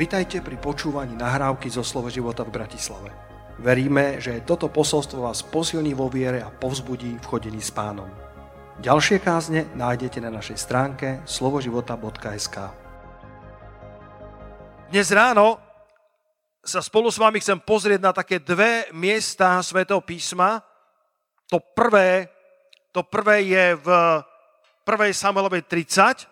[0.00, 3.12] Vitajte pri počúvaní nahrávky zo Slovo života v Bratislave.
[3.60, 8.08] Veríme, že toto posolstvo vás posilní vo viere a povzbudí v chodení s pánom.
[8.80, 12.56] Ďalšie kázne nájdete na našej stránke slovoživota.sk
[14.88, 15.60] Dnes ráno
[16.64, 20.64] sa spolu s vami chcem pozrieť na také dve miesta Svetého písma.
[21.52, 22.32] To prvé,
[22.88, 23.88] to prvé je v
[24.80, 25.12] 1.
[25.12, 26.24] Samuelovej 30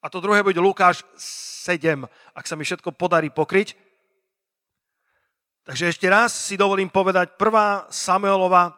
[0.00, 1.04] a to druhé bude Lukáš
[1.62, 2.02] 7,
[2.34, 3.78] ak sa mi všetko podarí pokryť.
[5.62, 7.86] Takže ešte raz si dovolím povedať 1.
[7.86, 8.74] Samuelova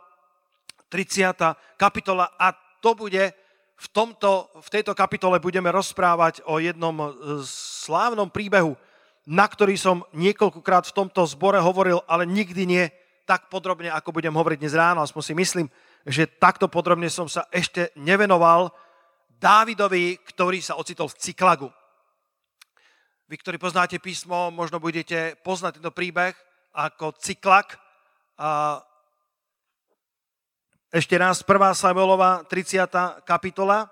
[0.92, 1.80] 30.
[1.80, 2.52] kapitola a
[2.84, 3.33] to bude
[3.75, 7.06] v, tomto, v tejto kapitole budeme rozprávať o jednom e,
[7.48, 8.77] slávnom príbehu,
[9.25, 12.84] na ktorý som niekoľkokrát v tomto zbore hovoril, ale nikdy nie
[13.25, 15.01] tak podrobne, ako budem hovoriť dnes ráno.
[15.01, 15.66] Aspoň si myslím,
[16.05, 18.69] že takto podrobne som sa ešte nevenoval
[19.41, 21.69] Dávidovi, ktorý sa ocitol v Cyklagu.
[23.34, 26.38] Vy, ktorí poznáte písmo, možno budete poznať tento príbeh
[26.70, 27.82] ako Cyklak.
[30.94, 31.50] Ešte raz, 1.
[31.74, 33.27] Samuelova 30.
[33.27, 33.90] kapitola.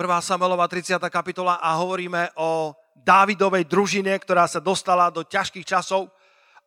[0.24, 0.96] Samuelova 30.
[1.12, 6.08] kapitola a hovoríme o Dávidovej družine, ktorá sa dostala do ťažkých časov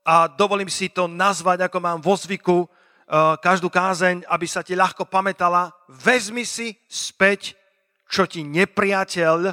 [0.06, 2.70] a dovolím si to nazvať, ako mám vo zvyku,
[3.10, 7.58] Eh, každú kázeň, aby sa ti ľahko pamätala, vezmi si späť,
[8.06, 9.50] čo ti nepriateľ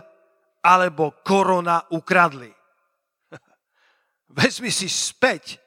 [0.67, 2.50] alebo korona ukradli.
[4.42, 5.62] vezmi si späť,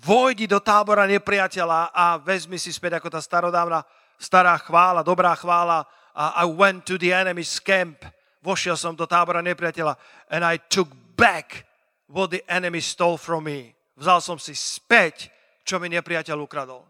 [0.00, 3.84] vojdi do tábora nepriateľa a vezmi si späť ako tá starodávna
[4.16, 5.84] stará chvála, dobrá chvála.
[6.16, 8.00] I went to the enemy's camp.
[8.40, 10.00] Vošiel som do tábora nepriateľa
[10.32, 11.68] and I took back
[12.08, 13.76] what the enemy stole from me.
[14.00, 15.28] Vzal som si späť
[15.66, 16.86] čo mi nepriateľ ukradol.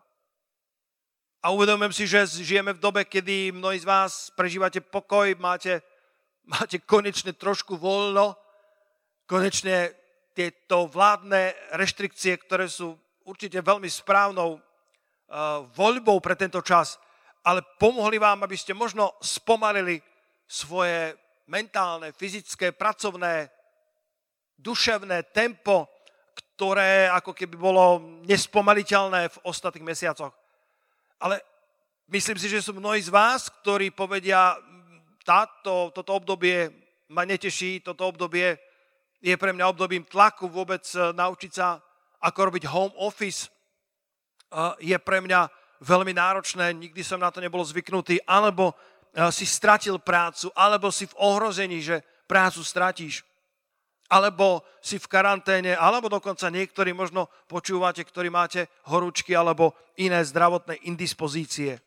[1.40, 5.80] A uvedomujem si, že žijeme v dobe, kedy mnohí z vás prežívate pokoj, máte,
[6.47, 8.38] máte konečne trošku voľno,
[9.26, 9.93] konečne
[10.32, 12.94] tieto vládne reštrikcie, ktoré sú
[13.26, 14.60] určite veľmi správnou uh,
[15.75, 17.03] voľbou pre tento čas,
[17.43, 19.98] ale pomohli vám, aby ste možno spomalili
[20.47, 21.19] svoje
[21.50, 23.50] mentálne, fyzické, pracovné,
[24.59, 25.91] duševné tempo,
[26.37, 27.84] ktoré ako keby bolo
[28.25, 30.32] nespomaliteľné v ostatných mesiacoch.
[31.20, 31.41] Ale
[32.12, 34.56] myslím si, že sú mnohí z vás, ktorí povedia,
[35.26, 36.70] táto, toto obdobie
[37.10, 38.54] ma neteší, toto obdobie
[39.19, 41.82] je pre mňa obdobím tlaku vôbec e, naučiť sa,
[42.22, 43.50] ako robiť home office.
[43.50, 45.50] E, je pre mňa
[45.82, 48.75] veľmi náročné, nikdy som na to nebol zvyknutý, alebo e,
[49.34, 53.26] si stratil prácu, alebo si v ohrození, že prácu stratíš
[54.06, 60.87] alebo si v karanténe, alebo dokonca niektorí možno počúvate, ktorí máte horúčky alebo iné zdravotné
[60.87, 61.82] indispozície.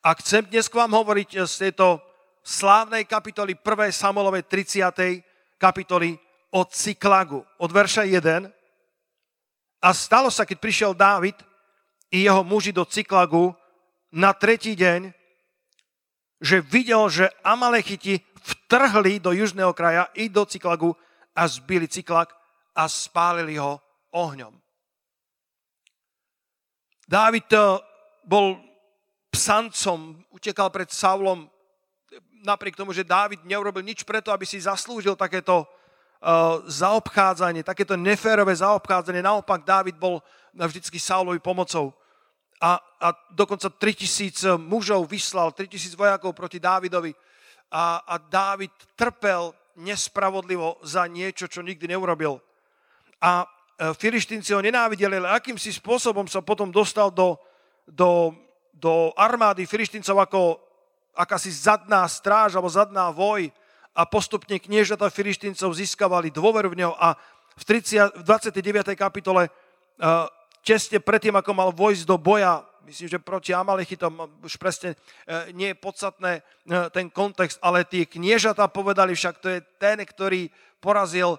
[0.00, 2.00] A chcem dnes k vám hovoriť z tejto
[2.48, 3.92] slávnej kapitoly 1.
[3.92, 5.20] Samuelovej 30.
[5.60, 6.16] kapitoly
[6.48, 8.48] od Cyklagu, od verša 1.
[9.84, 11.36] A stalo sa, keď prišiel Dávid
[12.08, 13.52] i jeho muži do Cyklagu
[14.08, 15.12] na tretí deň,
[16.40, 20.96] že videl, že Amalechiti vtrhli do južného kraja i do Cyklagu
[21.36, 22.32] a zbili cyklak
[22.72, 23.76] a spálili ho
[24.16, 24.56] ohňom.
[27.04, 27.76] Dávid eh,
[28.24, 28.56] bol
[29.28, 31.44] psancom, utekal pred Saulom,
[32.42, 38.54] napriek tomu, že Dávid neurobil nič preto, aby si zaslúžil takéto uh, zaobchádzanie, takéto neférové
[38.54, 39.22] zaobchádzanie.
[39.22, 40.22] Naopak, Dávid bol
[40.54, 41.94] vždycky Saulovi pomocou.
[42.58, 47.14] A, a dokonca 3000 mužov vyslal, 3000 vojakov proti Dávidovi.
[47.70, 52.42] A, a Dávid trpel nespravodlivo za niečo, čo nikdy neurobil.
[53.22, 57.38] A e, filištínci ho nenávideli, ale akýmsi spôsobom sa potom dostal do,
[57.86, 58.34] do,
[58.74, 60.67] do armády filištíncov ako
[61.18, 63.50] akási zadná stráž alebo zadná voj
[63.90, 67.18] a postupne kniežata filištíncov získavali dôveru v neho a
[67.58, 68.94] v, 30, v 29.
[68.94, 70.30] kapitole uh,
[70.62, 74.96] tesne predtým, ako mal vojsť do boja myslím, že proti Amalechitom už presne
[75.28, 76.42] e, nie je podstatné e,
[76.88, 80.48] ten kontext, ale tie kniežatá povedali však, to je ten, ktorý
[80.80, 81.36] porazil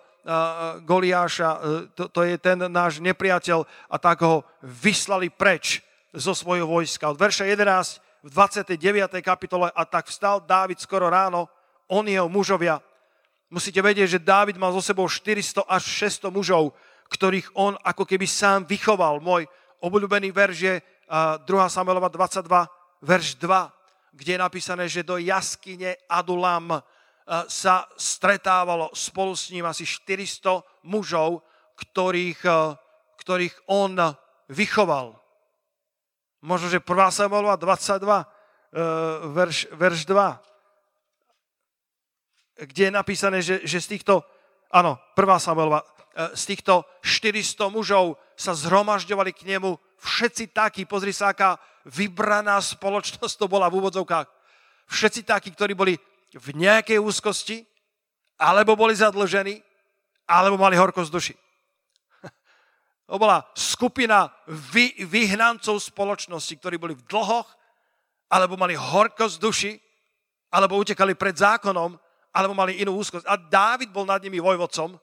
[0.84, 1.50] Goliáša,
[1.96, 7.10] to, to je ten náš nepriateľ a tak ho vyslali preč zo svojho vojska.
[7.10, 8.76] Od verša 11 v 29.
[9.24, 11.48] kapitole a tak vstal Dávid skoro ráno,
[11.88, 12.80] on jeho mužovia.
[13.50, 15.84] Musíte vedieť, že Dávid mal so sebou 400 až
[16.22, 16.78] 600 mužov,
[17.10, 19.18] ktorých on ako keby sám vychoval.
[19.20, 19.50] Môj
[19.82, 20.76] obľúbený verš je
[21.10, 21.46] 2.
[21.68, 22.46] Samuelova 22,
[23.02, 26.78] verš 2, kde je napísané, že do jaskyne Adulam
[27.50, 31.46] sa stretávalo spolu s ním asi 400 mužov,
[31.78, 32.42] ktorých,
[33.22, 33.98] ktorých on
[34.50, 35.19] vychoval.
[36.40, 36.88] Možno, že 1.
[37.12, 38.28] Samuelova 22, e,
[39.36, 40.40] verš, verš 2.
[42.60, 44.24] kde je napísané, že, že z týchto,
[44.72, 45.84] áno, prvá Samuelova,
[46.16, 52.60] e, z týchto 400 mužov sa zhromažďovali k nemu všetci takí, pozri sa, aká vybraná
[52.64, 54.28] spoločnosť to bola v úvodzovkách.
[54.88, 56.00] Všetci takí, ktorí boli
[56.32, 57.68] v nejakej úzkosti,
[58.40, 59.60] alebo boli zadlžení,
[60.24, 61.36] alebo mali horkosť duši.
[63.10, 67.50] To bola skupina vy, vyhnancov spoločnosti, ktorí boli v dlhoch,
[68.30, 69.74] alebo mali horkosť duši,
[70.54, 71.98] alebo utekali pred zákonom,
[72.30, 73.26] alebo mali inú úzkosť.
[73.26, 74.94] A Dávid bol nad nimi vojvodcom,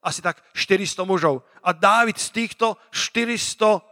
[0.00, 1.44] asi tak 400 mužov.
[1.60, 3.84] A Dávid z týchto 400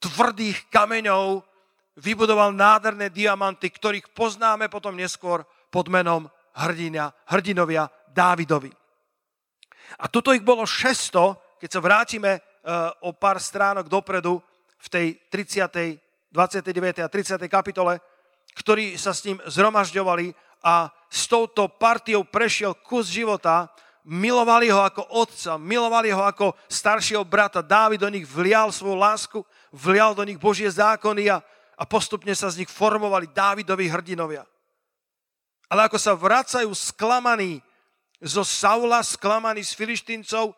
[0.00, 1.44] tvrdých kameňov
[2.00, 8.72] vybudoval nádherné diamanty, ktorých poznáme potom neskôr pod menom hrdina, hrdinovia Dávidovi.
[10.00, 12.40] A tuto ich bolo 600, keď sa vrátime e,
[13.02, 14.38] o pár stránok dopredu
[14.78, 16.08] v tej 30.
[16.28, 17.00] 29.
[17.00, 17.40] a 30.
[17.48, 18.00] kapitole,
[18.52, 23.72] ktorí sa s ním zhromažďovali a s touto partiou prešiel kus života,
[24.04, 27.64] milovali ho ako otca, milovali ho ako staršieho brata.
[27.64, 29.38] Dávid do nich vlial svoju lásku,
[29.72, 31.40] vlial do nich Božie zákony a,
[31.76, 34.44] a postupne sa z nich formovali Dávidovi hrdinovia.
[35.68, 37.60] Ale ako sa vracajú sklamaní
[38.24, 40.56] zo Saula, sklamaní z Filištíncov,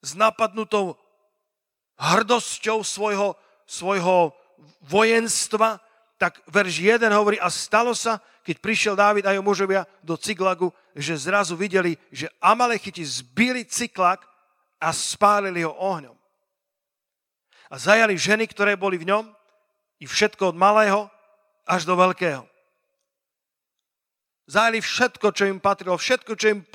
[0.00, 0.96] s napadnutou
[2.00, 3.36] hrdosťou svojho,
[3.68, 4.32] svojho
[4.84, 5.80] vojenstva,
[6.20, 10.72] tak verš 1 hovorí, a stalo sa, keď prišiel Dávid a jeho mužovia do Ciglagu,
[10.96, 14.24] že zrazu videli, že Amalechiti zbili Ciklak
[14.80, 16.16] a spálili ho ohňom.
[17.70, 19.24] A zajali ženy, ktoré boli v ňom,
[20.00, 21.06] i všetko od malého
[21.68, 22.49] až do veľkého.
[24.50, 26.66] Zajali všetko, čo im patrilo, všetko, čo im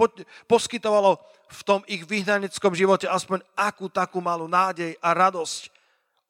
[0.47, 1.19] poskytovalo
[1.51, 5.75] v tom ich vyhnaneckom živote aspoň akú takú malú nádej a radosť.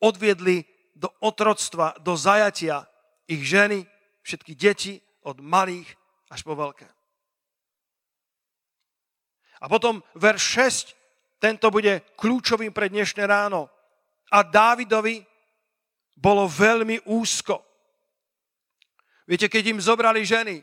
[0.01, 0.65] Odviedli
[0.97, 2.89] do otroctva, do zajatia
[3.29, 3.85] ich ženy,
[4.25, 5.85] všetky deti, od malých
[6.33, 6.89] až po veľké.
[9.61, 10.41] A potom verš
[10.89, 13.69] 6, tento bude kľúčovým pre dnešné ráno.
[14.33, 15.21] A Dávidovi
[16.17, 17.61] bolo veľmi úzko.
[19.29, 20.61] Viete, keď im zobrali ženy,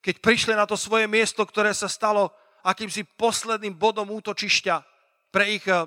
[0.00, 2.30] keď prišli na to svoje miesto, ktoré sa stalo
[2.66, 4.76] akýmsi posledným bodom útočišťa
[5.30, 5.86] pre ich eh,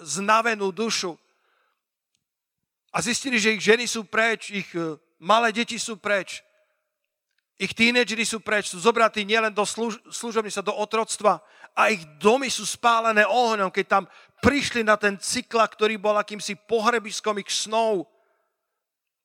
[0.00, 1.12] znavenú dušu.
[2.94, 6.40] A zistili, že ich ženy sú preč, ich eh, malé deti sú preč,
[7.54, 11.38] ich tínedžeri sú preč, sú zobratí nielen do služ- služobnica, do otroctva
[11.74, 14.04] a ich domy sú spálené ohňom, keď tam
[14.42, 18.10] prišli na ten cykla, ktorý bol akýmsi pohrebiskom ich snov.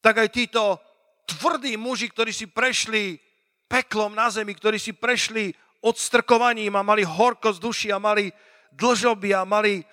[0.05, 0.77] Tak aj títo
[1.25, 3.17] tvrdí muži, ktorí si prešli
[3.69, 5.53] peklom na zemi, ktorí si prešli
[5.85, 8.33] odstrkovaním a mali horkosť duši a mali
[8.73, 9.85] dlžoby a mali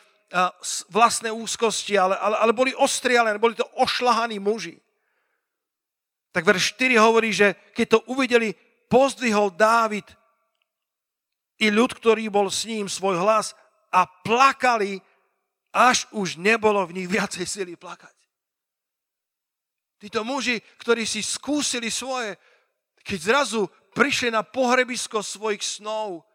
[0.90, 4.74] vlastné úzkosti, ale, ale, ale boli ostrialené, boli to ošlahaní muži.
[6.34, 8.50] Tak verš 4 hovorí, že keď to uvideli,
[8.90, 10.04] pozdvihol Dávid
[11.62, 13.54] i ľud, ktorý bol s ním, svoj hlas
[13.94, 14.98] a plakali,
[15.72, 18.12] až už nebolo v nich viacej sily plakať.
[19.96, 22.36] Títo muži, ktorí si skúsili svoje,
[23.06, 26.26] keď zrazu prišli na pohrebisko svojich snov,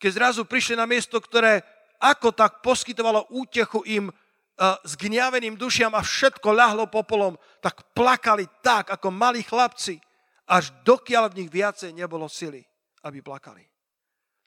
[0.00, 1.60] keď zrazu prišli na miesto, ktoré
[2.00, 4.08] ako tak poskytovalo útechu im
[4.56, 10.00] s e, gňaveným dušiam a všetko ľahlo popolom, tak plakali tak, ako malí chlapci,
[10.48, 12.64] až dokiaľ v nich viacej nebolo sily,
[13.04, 13.64] aby plakali.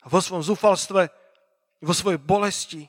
[0.01, 1.01] A vo svojom zúfalstve,
[1.85, 2.81] vo svojej bolesti,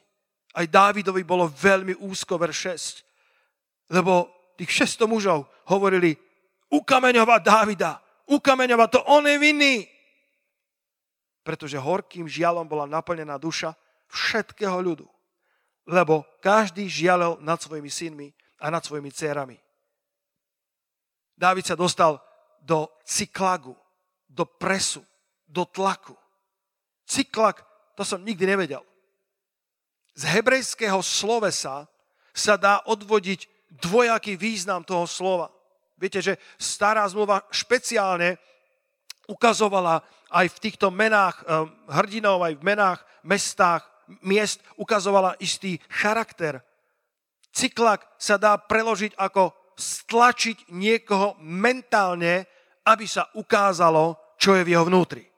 [0.57, 6.17] aj Dávidovi bolo veľmi úzko ver 6, lebo tých 600 mužov hovorili,
[6.71, 7.93] ukameňovať Dávida,
[8.31, 9.77] ukameňovať, to on je vinný.
[11.43, 13.75] Pretože horkým žialom bola naplnená duša
[14.07, 15.07] všetkého ľudu.
[15.91, 18.29] Lebo každý žialel nad svojimi synmi
[18.63, 19.59] a nad svojimi dcerami.
[21.35, 22.21] Dávid sa dostal
[22.61, 23.73] do cyklagu,
[24.29, 25.01] do presu,
[25.49, 26.15] do tlaku.
[27.09, 27.65] Cyklak,
[27.97, 28.85] to som nikdy nevedel.
[30.15, 31.89] Z hebrejského slovesa
[32.37, 33.49] sa dá odvodiť
[33.81, 35.49] dvojaký význam toho slova.
[36.01, 38.41] Viete, že stará zmluva špeciálne
[39.29, 40.01] ukazovala
[40.33, 43.85] aj v týchto menách eh, hrdinov, aj v menách, mestách,
[44.25, 46.65] miest, ukazovala istý charakter.
[47.53, 52.49] Cyklak sa dá preložiť ako stlačiť niekoho mentálne,
[52.89, 55.29] aby sa ukázalo, čo je v jeho vnútri.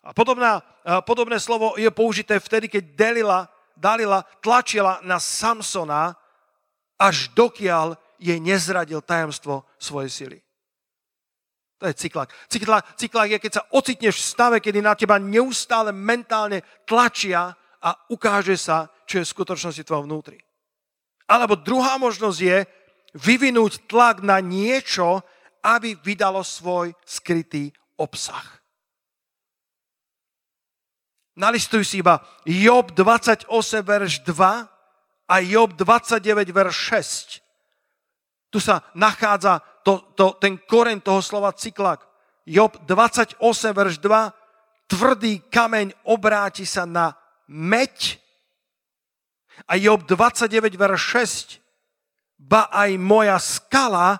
[0.00, 3.40] A podobná, eh, podobné slovo je použité vtedy, keď Delila,
[3.76, 6.16] Dalila tlačila na Samsona,
[7.00, 10.38] až dokiaľ jej nezradil tajomstvo svojej sily.
[11.80, 12.28] To je cyklák.
[12.52, 12.84] cyklák.
[13.00, 18.60] Cyklák je, keď sa ocitneš v stave, kedy na teba neustále mentálne tlačia a ukáže
[18.60, 20.36] sa, čo je v skutočnosti tvojom vnútri.
[21.24, 22.58] Alebo druhá možnosť je
[23.16, 25.24] vyvinúť tlak na niečo,
[25.64, 28.60] aby vydalo svoj skrytý obsah.
[31.40, 33.48] Nalistuj si iba Job 28,
[33.80, 34.68] verš 2
[35.32, 36.76] a Job 29, verš
[37.40, 37.49] 6.
[38.50, 42.02] Tu sa nachádza to, to, ten koren toho slova cyklak.
[42.42, 43.38] Job 28,
[43.70, 44.90] verš 2.
[44.90, 47.14] Tvrdý kameň obráti sa na
[47.46, 48.18] meď.
[49.70, 51.02] A Job 29, verš
[51.62, 52.42] 6.
[52.42, 54.18] Ba aj moja skala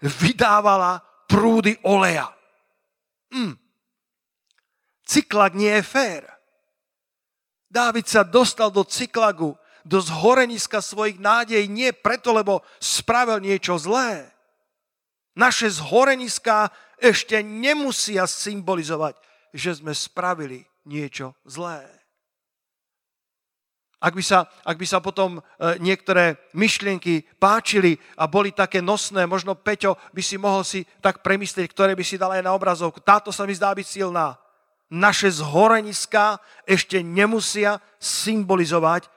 [0.00, 2.32] vydávala prúdy oleja.
[3.34, 3.58] Mm.
[5.06, 6.22] Cyklak nie je fér.
[7.66, 9.52] Dávid sa dostal do cyklagu,
[9.86, 14.26] do zhoreniska svojich nádej nie preto, lebo spravil niečo zlé.
[15.38, 19.14] Naše zhoreniska ešte nemusia symbolizovať,
[19.54, 21.86] že sme spravili niečo zlé.
[23.96, 25.40] Ak by, sa, ak by sa potom e,
[25.80, 31.72] niektoré myšlienky páčili a boli také nosné, možno Peťo by si mohol si tak premyslieť,
[31.72, 33.00] ktoré by si dal aj na obrazovku.
[33.00, 34.36] Táto sa mi zdá byť silná.
[34.92, 36.38] Naše zhoreniska
[36.68, 39.08] ešte nemusia symbolizovať,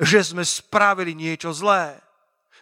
[0.00, 2.02] že sme spravili niečo zlé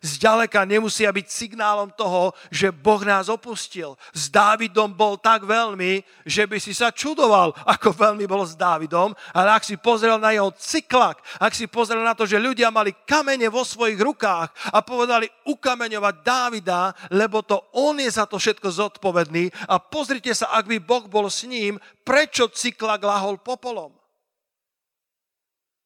[0.00, 3.94] zďaleka nemusia byť signálom toho, že Boh nás opustil.
[4.16, 9.12] S Dávidom bol tak veľmi, že by si sa čudoval, ako veľmi bol s Dávidom,
[9.36, 12.96] ale ak si pozrel na jeho cyklak, ak si pozrel na to, že ľudia mali
[13.04, 18.72] kamene vo svojich rukách a povedali ukameňovať Dávida, lebo to on je za to všetko
[18.72, 23.92] zodpovedný a pozrite sa, ak by Boh bol s ním, prečo cyklak lahol popolom?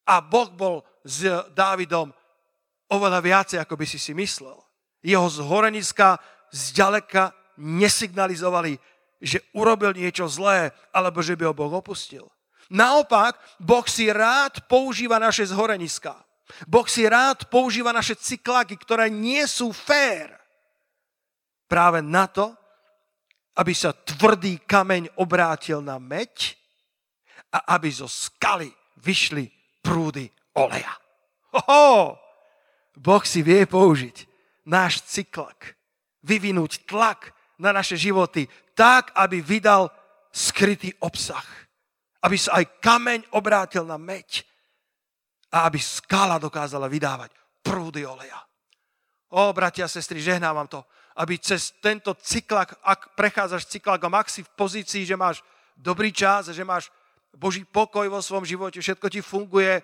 [0.04, 2.08] A Boh bol s Dávidom
[2.88, 4.56] oveľa viacej, ako by si si myslel.
[5.04, 6.16] Jeho zhoreniska
[6.48, 8.80] zďaleka nesignalizovali,
[9.20, 12.24] že urobil niečo zlé, alebo že by ho Boh opustil.
[12.72, 16.16] Naopak, Boh si rád používa naše zhoreniska.
[16.64, 20.32] Boh si rád používa naše cyklaky, ktoré nie sú fér.
[21.68, 22.52] Práve na to,
[23.60, 26.56] aby sa tvrdý kameň obrátil na meď
[27.52, 29.46] a aby zo skaly vyšli
[29.84, 30.94] prúdy oleja.
[31.54, 32.18] Hoho!
[32.94, 34.26] Boh si vie použiť
[34.70, 35.74] náš cyklak,
[36.22, 39.90] vyvinúť tlak na naše životy tak, aby vydal
[40.30, 41.44] skrytý obsah.
[42.22, 44.46] Aby sa aj kameň obrátil na meď
[45.52, 47.30] a aby skala dokázala vydávať
[47.62, 48.40] prúdy oleja.
[49.34, 50.82] O, bratia a sestry, žehnávam to,
[51.18, 55.42] aby cez tento cyklak, ak prechádzaš cyklakom, ak si v pozícii, že máš
[55.78, 56.90] dobrý čas, že máš
[57.34, 59.82] Boží pokoj vo svojom živote, všetko ti funguje,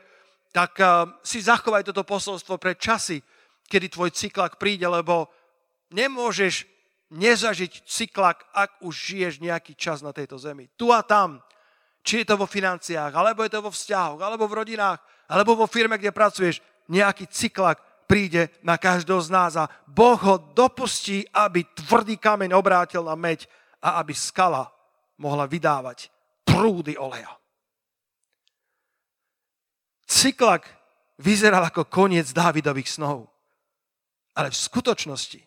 [0.50, 3.22] tak uh, si zachovaj toto posolstvo pre časy,
[3.70, 5.30] kedy tvoj cyklak príde, lebo
[5.94, 6.66] nemôžeš
[7.10, 10.70] nezažiť cyklak, ak už žiješ nejaký čas na tejto zemi.
[10.78, 11.42] Tu a tam,
[12.02, 14.98] či je to vo financiách, alebo je to vo vzťahoch, alebo v rodinách,
[15.30, 20.42] alebo vo firme, kde pracuješ, nejaký cyklak príde na každého z nás a Boh ho
[20.50, 23.46] dopustí, aby tvrdý kameň obrátil na meď
[23.78, 24.66] a aby skala
[25.14, 26.10] mohla vydávať
[26.42, 27.39] prúdy oleja.
[30.10, 30.66] Cyklak
[31.22, 33.30] vyzeral ako koniec Dávidových snov.
[34.34, 35.38] Ale v skutočnosti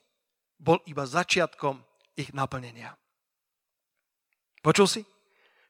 [0.55, 1.84] bol iba začiatkom
[2.15, 2.96] ich naplnenia.
[4.63, 5.01] Počul si?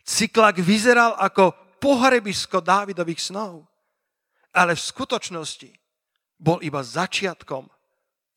[0.06, 3.66] Cyklak vyzeral ako pohrebisko Dávidových snov.
[4.54, 5.74] Ale v skutočnosti
[6.38, 7.66] bol iba začiatkom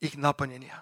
[0.00, 0.80] ich naplnenia.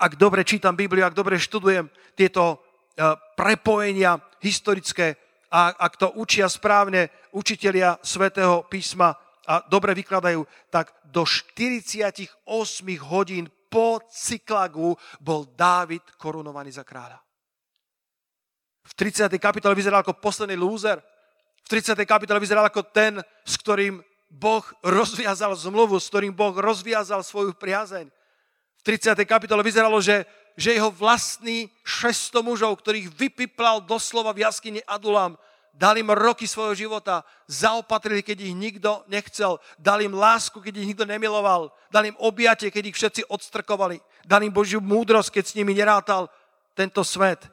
[0.00, 2.56] Ak dobre čítam Bibliu, ak dobre študujem tieto
[2.96, 9.14] eh, prepojenia historické, a ak to učia správne učitelia svätého písma
[9.46, 12.42] a dobre vykladajú, tak do 48
[13.06, 17.22] hodín po cyklagu bol Dávid korunovaný za kráľa.
[18.82, 19.30] V 30.
[19.38, 20.98] kapitole vyzeral ako posledný lúzer.
[21.62, 21.94] V 30.
[22.08, 28.08] kapitole vyzeral ako ten, s ktorým Boh rozviazal zmluvu, s ktorým Boh rozviazal svoju priazeň.
[28.80, 29.16] V 30.
[29.24, 30.24] kapitole vyzeralo, že
[30.58, 35.38] že jeho vlastní 600 mužov, ktorých vypiplal doslova v jaskyni Adulam,
[35.78, 40.90] dali im roky svojho života, zaopatrili, keď ich nikto nechcel, dali im lásku, keď ich
[40.90, 45.54] nikto nemiloval, dali im objatie, keď ich všetci odstrkovali, dali im Božiu múdrosť, keď s
[45.54, 46.26] nimi nerátal
[46.74, 47.46] tento svet.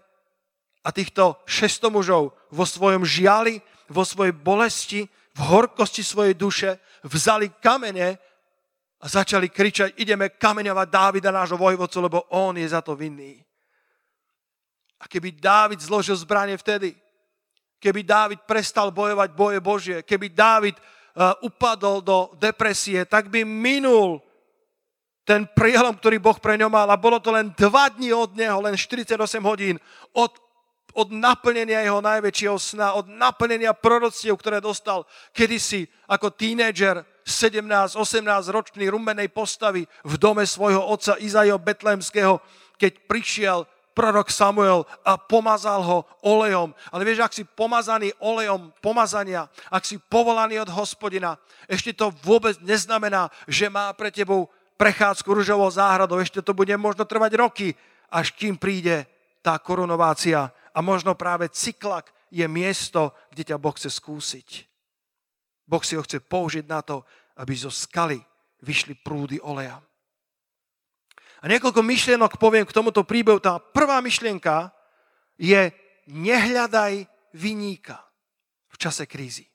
[0.82, 3.62] A týchto 600 mužov vo svojom žiali,
[3.94, 5.06] vo svojej bolesti,
[5.38, 8.18] v horkosti svojej duše vzali kamene
[9.02, 13.38] a začali kričať, ideme kameňovať Dávida, nášho vojvodcu, lebo on je za to vinný.
[14.98, 16.98] A keby Dávid zložil zbranie vtedy,
[17.86, 24.26] keby Dávid prestal bojovať boje Božie, keby Dávid uh, upadol do depresie, tak by minul
[25.22, 26.90] ten prielom, ktorý Boh pre ňo mal.
[26.90, 29.78] A bolo to len dva dní od neho, len 48 hodín
[30.18, 30.34] od,
[30.98, 38.02] od naplnenia jeho najväčšieho sna, od naplnenia proroctiev, ktoré dostal kedysi ako tínedžer 17-18
[38.50, 42.42] ročný rumenej postavy v dome svojho otca Izajo Betlemského,
[42.82, 43.60] keď prišiel
[43.96, 46.76] prorok Samuel a pomazal ho olejom.
[46.92, 51.40] Ale vieš, ak si pomazaný olejom pomazania, ak si povolaný od hospodina,
[51.72, 56.20] ešte to vôbec neznamená, že má pre tebou prechádzku ružovou záhradou.
[56.20, 57.72] Ešte to bude možno trvať roky,
[58.12, 59.08] až kým príde
[59.40, 60.52] tá korunovácia.
[60.76, 64.50] A možno práve cyklak je miesto, kde ťa Boh chce skúsiť.
[65.66, 67.08] Boh si ho chce použiť na to,
[67.40, 68.20] aby zo skaly
[68.62, 69.80] vyšli prúdy oleja.
[71.46, 73.38] A niekoľko myšlienok poviem k tomuto príbehu.
[73.38, 74.74] Tá prvá myšlienka
[75.38, 75.70] je
[76.10, 77.06] nehľadaj
[77.38, 78.02] vyníka
[78.74, 79.46] v čase krízy.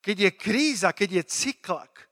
[0.00, 2.08] Keď je kríza, keď je cyklak,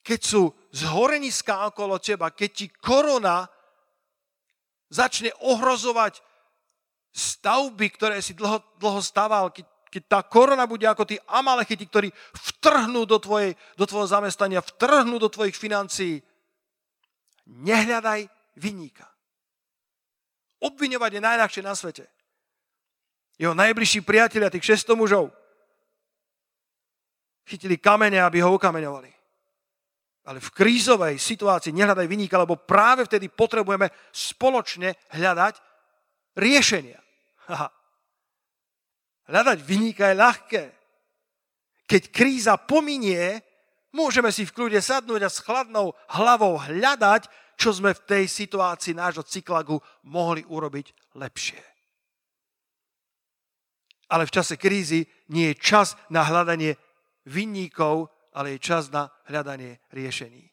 [0.00, 3.44] keď sú zhoreniská okolo teba, keď ti korona
[4.88, 6.24] začne ohrozovať
[7.12, 12.08] stavby, ktoré si dlho, dlho staval, keď, keď tá korona bude ako tí amalechiti, ktorí
[12.32, 16.24] vtrhnú do, tvojej, do tvojho zamestnania, vtrhnú do tvojich financií,
[17.48, 18.28] Nehľadaj
[18.60, 19.08] vyníka.
[20.60, 22.04] Obviňovať je najľahšie na svete.
[23.38, 25.30] Jeho najbližší priatelia, tých 600 mužov,
[27.46, 29.10] chytili kamene, aby ho ukameňovali.
[30.28, 35.56] Ale v krízovej situácii nehľadaj vyníka, lebo práve vtedy potrebujeme spoločne hľadať
[36.36, 37.00] riešenia.
[37.48, 37.72] Haha.
[39.32, 40.64] Hľadať vyníka je ľahké.
[41.88, 43.40] Keď kríza pominie,
[43.98, 47.26] Môžeme si v kľude sadnúť a s chladnou hlavou hľadať,
[47.58, 51.58] čo sme v tej situácii nášho cyklagu mohli urobiť lepšie.
[54.06, 55.02] Ale v čase krízy
[55.34, 56.78] nie je čas na hľadanie
[57.26, 58.06] vinníkov,
[58.38, 60.46] ale je čas na hľadanie riešení.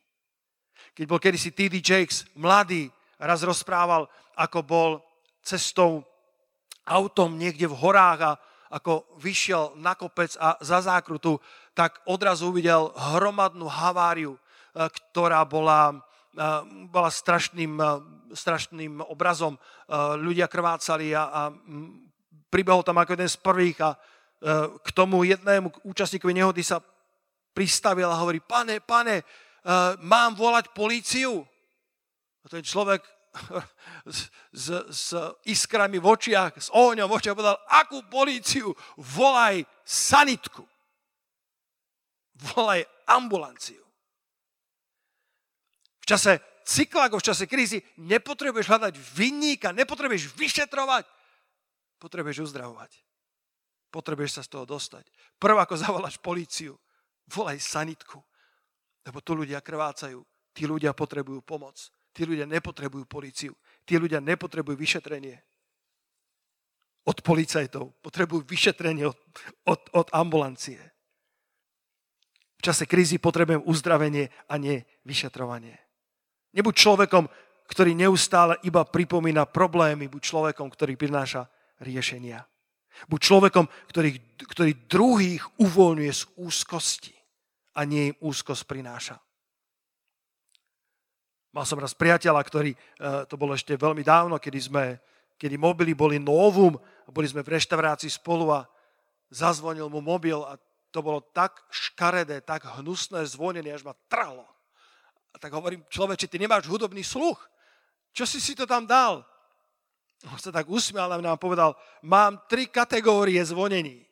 [0.98, 1.86] Keď bol kedysi T.D.
[1.86, 2.90] Jakes mladý,
[3.22, 4.92] raz rozprával, ako bol
[5.46, 6.02] cestou
[6.90, 8.32] autom niekde v horách a
[8.74, 11.38] ako vyšiel na kopec a za zákrutu,
[11.76, 14.40] tak odrazu uvidel hromadnú haváriu, e,
[14.88, 16.00] ktorá bola,
[16.32, 16.48] e,
[16.88, 17.86] bola strašným, e,
[18.32, 19.56] strašným obrazom.
[20.18, 21.42] Ľudia krvácali a, a
[22.52, 23.96] pribehol tam ako jeden z prvých a
[24.82, 26.84] k tomu jednému účastníkovi nehody sa
[27.56, 29.24] pristavil a hovorí, pane, pane,
[30.04, 31.48] mám volať políciu?
[32.44, 33.08] A ten človek
[34.10, 35.16] s, s, s
[35.48, 38.76] iskrami v očiach, s ohňom v očiach povedal, akú políciu?
[39.00, 40.68] Volaj sanitku.
[42.36, 43.84] Volaj ambulanciu.
[46.04, 51.06] V čase cyklákov, v čase krízy nepotrebuješ hľadať vinníka, nepotrebuješ vyšetrovať,
[51.98, 52.92] potrebuješ uzdravovať.
[53.90, 55.08] Potrebuješ sa z toho dostať.
[55.40, 56.76] Prv ako zavoláš políciu,
[57.32, 58.20] volaj sanitku,
[59.08, 60.20] lebo tu ľudia krvácajú,
[60.52, 61.80] tí ľudia potrebujú pomoc.
[62.16, 63.52] Tí ľudia nepotrebujú policiu.
[63.84, 65.36] Tí ľudia nepotrebujú vyšetrenie
[67.04, 67.92] od policajtov.
[68.00, 69.20] Potrebujú vyšetrenie od,
[69.68, 70.80] od, od ambulancie.
[72.66, 75.78] Čase krízy potrebujem uzdravenie a nie vyšetrovanie.
[76.58, 77.30] Nebuď človekom,
[77.70, 81.46] ktorý neustále iba pripomína problémy, buď človekom, ktorý prináša
[81.78, 82.42] riešenia.
[83.06, 84.18] Buď človekom, ktorý,
[84.50, 87.14] ktorý druhých uvoľňuje z úzkosti
[87.78, 89.22] a nie im úzkosť prináša.
[91.54, 92.78] Mal som raz priateľa, ktorý, e,
[93.30, 94.98] to bolo ešte veľmi dávno, kedy, sme,
[95.38, 96.82] kedy mobily boli novum,
[97.14, 98.66] boli sme v reštaurácii spolu a
[99.30, 100.58] zazvonil mu mobil a
[100.96, 104.48] to bolo tak škaredé, tak hnusné zvonenie, až ma tralo.
[105.32, 107.36] A tak hovorím, človeče, ty nemáš hudobný sluch.
[108.16, 109.28] Čo si si to tam dal?
[110.32, 114.08] On sa tak usmial a nám povedal, mám tri kategórie zvonení.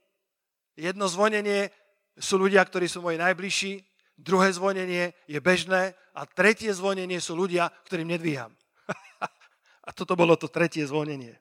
[0.75, 1.71] Jedno zvonenie
[2.19, 3.79] sú ľudia, ktorí sú moji najbližší,
[4.19, 8.51] druhé zvonenie je bežné a tretie zvonenie sú ľudia, ktorým nedvíham.
[9.87, 11.39] a toto bolo to tretie zvonenie.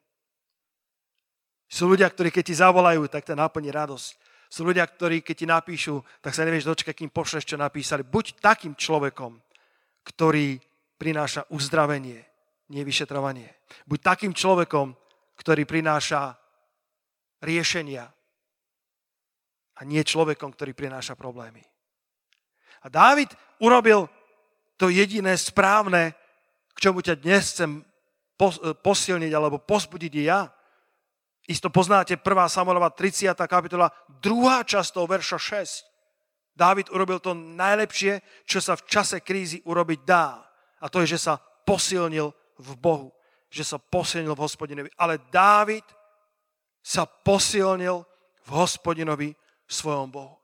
[1.67, 4.22] Sú ľudia, ktorí keď ti zavolajú, tak to naplní radosť.
[4.53, 8.05] Sú ľudia, ktorí keď ti napíšu, tak sa nevieš dočkať, kým pošleš, čo napísali.
[8.05, 9.41] Buď takým človekom,
[10.05, 10.61] ktorý
[11.01, 12.21] prináša uzdravenie,
[12.69, 13.49] nie vyšetrovanie.
[13.89, 14.93] Buď takým človekom,
[15.41, 16.37] ktorý prináša
[17.41, 18.05] riešenia
[19.73, 21.65] a nie človekom, ktorý prináša problémy.
[22.85, 24.05] A Dávid urobil
[24.77, 26.13] to jediné správne,
[26.77, 27.81] k čomu ťa dnes chcem
[28.85, 30.53] posilniť alebo posbudiť i ja.
[31.51, 32.23] Isto poznáte 1.
[32.47, 33.35] Samuelova 30.
[33.51, 33.91] kapitola,
[34.23, 36.55] druhá časť toho verša 6.
[36.55, 40.39] Dávid urobil to najlepšie, čo sa v čase krízy urobiť dá.
[40.79, 43.11] A to je, že sa posilnil v Bohu.
[43.51, 44.89] Že sa posilnil v hospodinovi.
[44.95, 45.83] Ale Dávid
[46.85, 48.07] sa posilnil
[48.47, 49.35] v hospodinovi
[49.67, 50.39] svojom Bohu.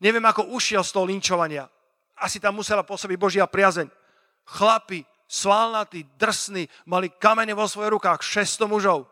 [0.00, 1.68] Neviem, ako ušiel z toho linčovania.
[2.16, 3.86] Asi tam musela pôsobiť Božia priazeň.
[4.48, 9.06] Chlapi, svalnatí, drsní, mali kamene vo svojich rukách, 600 mužov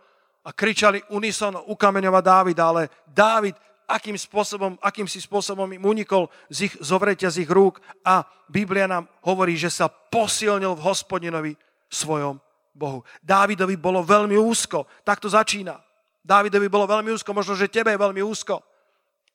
[0.49, 3.53] a kričali unison ukameňovať Dávida, ale Dávid
[3.89, 8.85] akým spôsobom, akým si spôsobom im unikol z ich zovretia z ich rúk a Biblia
[8.85, 11.53] nám hovorí, že sa posilnil v hospodinovi
[11.89, 12.37] svojom
[12.77, 13.01] Bohu.
[13.25, 14.85] Dávidovi bolo veľmi úzko.
[15.05, 15.81] Tak to začína.
[16.21, 18.61] Dávidovi bolo veľmi úzko, možno, že tebe je veľmi úzko.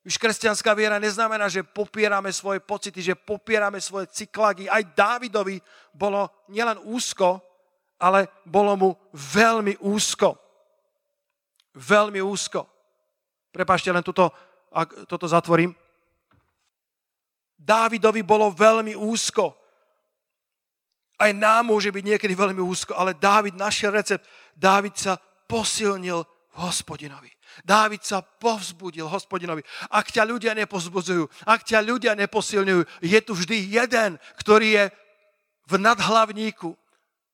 [0.05, 4.69] Už kresťanská viera neznamená, že popierame svoje pocity, že popierame svoje cyklagy.
[4.69, 5.57] Aj Dávidovi
[5.89, 7.41] bolo nielen úzko,
[7.97, 10.42] ale bolo mu veľmi úzko.
[11.73, 12.69] Veľmi úzko.
[13.53, 14.29] Prepašte, len toto,
[14.73, 15.73] ak toto zatvorím.
[17.57, 19.55] Dávidovi bolo veľmi úzko.
[21.17, 24.25] Aj nám môže byť niekedy veľmi úzko, ale Dávid našiel recept.
[24.57, 25.15] Dávid sa
[25.47, 26.25] posilnil
[26.57, 27.31] hospodinovi.
[27.61, 29.61] Dávid sa povzbudil hospodinovi.
[29.93, 34.83] Ak ťa ľudia nepozbudzujú, ak ťa ľudia neposilňujú, je tu vždy jeden, ktorý je
[35.69, 36.73] v nadhlavníku,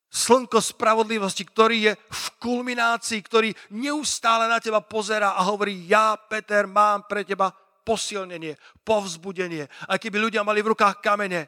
[0.10, 6.66] slnko spravodlivosti, ktorý je v kulminácii, ktorý neustále na teba pozera a hovorí, ja, Peter,
[6.66, 7.54] mám pre teba
[7.86, 9.70] posilnenie, povzbudenie.
[9.86, 11.46] A keby ľudia mali v rukách kamene,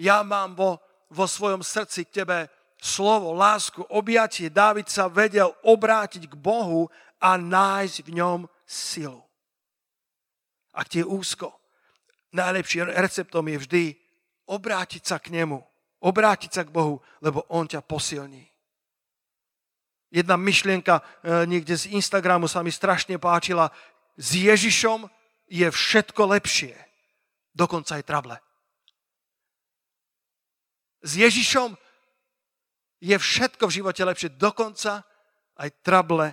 [0.00, 0.80] ja mám vo,
[1.12, 2.48] vo svojom srdci k tebe
[2.80, 4.48] slovo, lásku, objatie.
[4.48, 6.88] Dávid sa vedel obrátiť k Bohu
[7.20, 9.20] a nájsť v ňom silu.
[10.72, 11.52] Ak ti je úzko,
[12.32, 13.84] najlepším receptom je vždy
[14.48, 15.60] obrátiť sa k nemu
[15.98, 18.46] Obrátiť sa k Bohu, lebo On ťa posilní.
[20.08, 21.02] Jedna myšlienka e,
[21.44, 23.68] niekde z Instagramu sa mi strašne páčila.
[24.16, 25.04] S Ježišom
[25.50, 26.72] je všetko lepšie.
[27.52, 28.36] Dokonca aj trable.
[31.04, 31.76] S Ježišom
[33.04, 34.38] je všetko v živote lepšie.
[34.38, 35.04] Dokonca
[35.58, 36.32] aj trable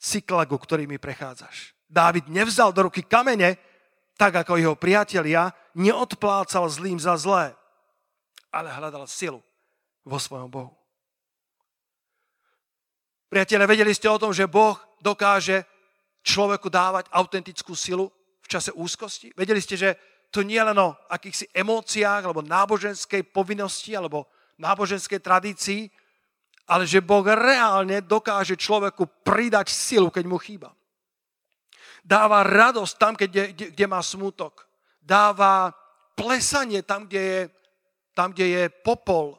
[0.00, 1.76] cyklagu, ktorými prechádzaš.
[1.86, 3.56] Dávid nevzal do ruky kamene,
[4.18, 7.54] tak ako jeho priatelia, neodplácal zlým za zlé
[8.52, 9.40] ale hľadal silu
[10.04, 10.72] vo svojom Bohu.
[13.28, 15.68] Priatelia, vedeli ste o tom, že Boh dokáže
[16.24, 18.08] človeku dávať autentickú silu
[18.40, 19.36] v čase úzkosti?
[19.36, 19.90] Vedeli ste, že
[20.32, 25.92] to nie len o akýchsi emóciách, alebo náboženskej povinnosti, alebo náboženskej tradícii,
[26.68, 30.72] ale že Boh reálne dokáže človeku pridať silu, keď mu chýba.
[32.04, 34.68] Dáva radosť tam, kde, kde, kde má smútok.
[35.00, 35.72] Dáva
[36.16, 37.40] plesanie tam, kde je
[38.18, 39.38] tam, kde je popol.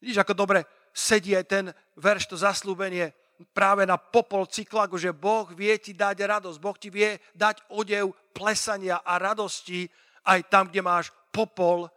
[0.00, 0.64] Vidíš, ako dobre
[0.96, 1.64] sedí aj ten
[2.00, 3.12] verš, to zaslúbenie
[3.52, 8.16] práve na popol cyklagu, že Boh vie ti dať radosť, Boh ti vie dať odev
[8.32, 9.84] plesania a radosti
[10.24, 11.92] aj tam, kde máš popol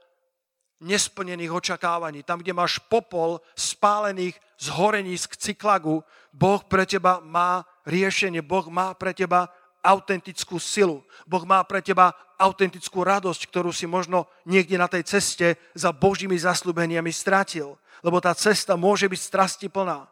[0.84, 6.04] nesplnených očakávaní, tam, kde máš popol spálených zhorení z cyklagu,
[6.36, 9.48] Boh pre teba má riešenie, Boh má pre teba
[9.84, 11.04] autentickú silu.
[11.24, 16.40] Boh má pre teba autentickú radosť, ktorú si možno niekde na tej ceste za Božími
[16.40, 17.76] zaslúbeniami stratil.
[18.00, 20.08] Lebo tá cesta môže byť strasti plná.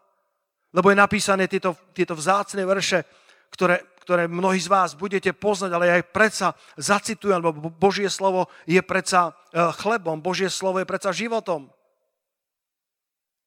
[0.76, 3.08] Lebo je napísané tieto, tieto vzácne verše,
[3.48, 8.80] ktoré, ktoré mnohí z vás budete poznať, ale aj predsa zacitujem, lebo Božie slovo je
[8.84, 11.72] predsa e, chlebom, Božie slovo je predsa životom.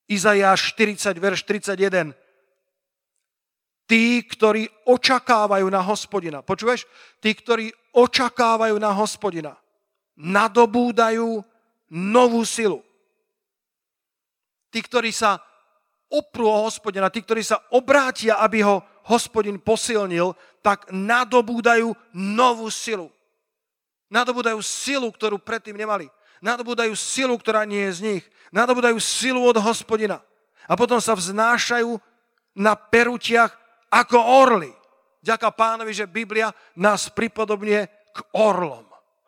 [0.10, 2.18] Izajáš 40, verš 31
[3.92, 6.40] tí, ktorí očakávajú na hospodina.
[6.40, 6.88] Počuješ?
[7.20, 9.60] Tí, ktorí očakávajú na hospodina,
[10.16, 11.44] nadobúdajú
[11.92, 12.80] novú silu.
[14.72, 15.44] Tí, ktorí sa
[16.08, 18.80] oprú o hospodina, tí, ktorí sa obrátia, aby ho
[19.12, 23.12] hospodin posilnil, tak nadobúdajú novú silu.
[24.08, 26.08] Nadobúdajú silu, ktorú predtým nemali.
[26.40, 28.24] Nadobúdajú silu, ktorá nie je z nich.
[28.56, 30.24] Nadobúdajú silu od hospodina.
[30.64, 32.00] A potom sa vznášajú
[32.56, 33.61] na perutiach
[33.92, 34.72] ako orly.
[35.22, 36.50] Ďaká pánovi, že Biblia
[36.80, 38.88] nás pripodobne k orlom.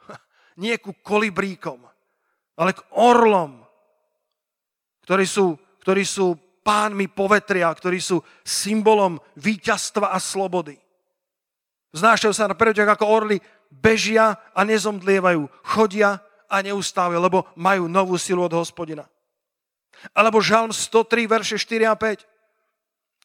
[0.64, 1.86] Nie ku kolibríkom,
[2.58, 3.62] ale k orlom,
[5.06, 10.80] ktorí sú, ktorí sú pánmi povetria, ktorí sú symbolom víťazstva a slobody.
[11.94, 13.38] Znášajú sa na perutiach ako orly,
[13.70, 19.06] bežia a nezomdlievajú, chodia a neustávajú, lebo majú novú silu od hospodina.
[20.18, 22.33] Alebo Žalm 103, verše 4 a 5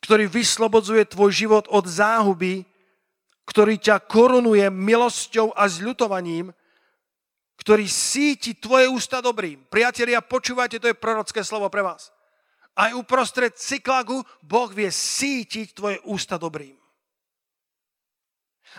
[0.02, 2.62] ktorý vyslobodzuje tvoj život od záhuby,
[3.48, 6.52] ktorý ťa korunuje milosťou a zľutovaním,
[7.58, 9.66] ktorý síti tvoje ústa dobrým.
[9.66, 12.14] Priatelia, počúvajte, to je prorocké slovo pre vás.
[12.78, 16.78] Aj uprostred cyklagu Boh vie sítiť tvoje ústa dobrým.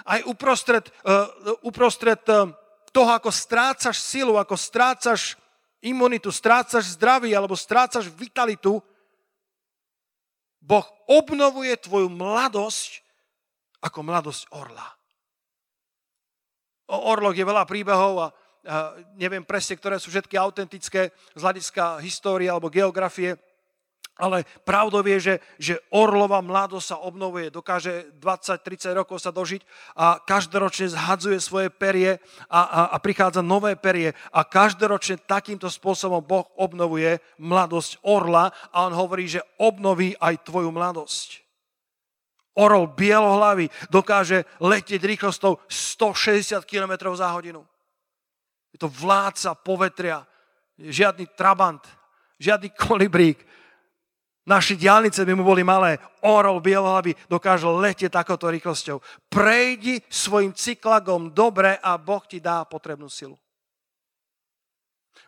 [0.08, 1.28] Aj uprostred, uh,
[1.68, 2.48] uprostred uh,
[2.96, 5.36] toho, ako strácaš silu, ako strácaš
[5.84, 8.80] imunitu, strácaš zdravie alebo strácaš vitalitu,
[10.70, 13.02] Boh obnovuje tvoju mladosť
[13.82, 14.86] ako mladosť orla.
[16.94, 18.30] O orloch je veľa príbehov a, a
[19.18, 23.34] neviem presne, ktoré sú všetky autentické z hľadiska histórie alebo geografie,
[24.20, 29.64] Ale pravdou je, že, že orlová mladosť sa obnovuje, dokáže 20-30 rokov sa dožiť
[29.96, 32.20] a každoročne zhadzuje svoje perie
[32.52, 38.92] a, a, a prichádza nové perie a každoročne takýmto spôsobom Boh obnovuje mladosť orla a
[38.92, 41.40] on hovorí, že obnoví aj tvoju mladosť.
[42.60, 47.64] Orol bielohlavý dokáže letieť rýchlosťou 160 km za hodinu.
[48.76, 50.28] Je to vládca povetria,
[50.76, 51.80] žiadny trabant,
[52.36, 53.48] žiadny kolibrík,
[54.50, 56.02] naše diálnice by mu boli malé.
[56.26, 58.98] Orol bielohlavy dokáže letieť takouto rýchlosťou.
[59.30, 63.38] Prejdi svojim cyklagom dobre a Boh ti dá potrebnú silu.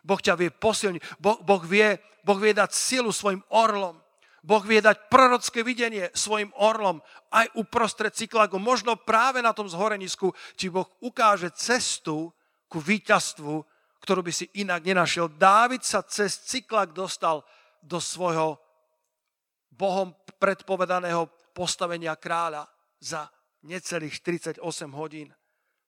[0.02, 1.22] Boh ťa vie posilniť.
[1.22, 1.94] Boh, boh, vie,
[2.26, 3.94] boh vie dať silu svojim orlom.
[4.42, 6.98] Boh vie dať prorocké videnie svojim orlom
[7.30, 8.58] aj uprostred cyklagu.
[8.58, 12.34] Možno práve na tom zhorenisku ti Boh ukáže cestu
[12.66, 13.62] ku víťazstvu,
[14.02, 15.30] ktorú by si inak nenašiel.
[15.30, 17.46] Dávid sa cez cyklak dostal
[17.86, 18.58] do svojho
[19.72, 22.68] Bohom predpovedaného postavenia kráľa
[23.00, 23.26] za
[23.64, 24.60] necelých 48
[24.92, 25.32] hodín.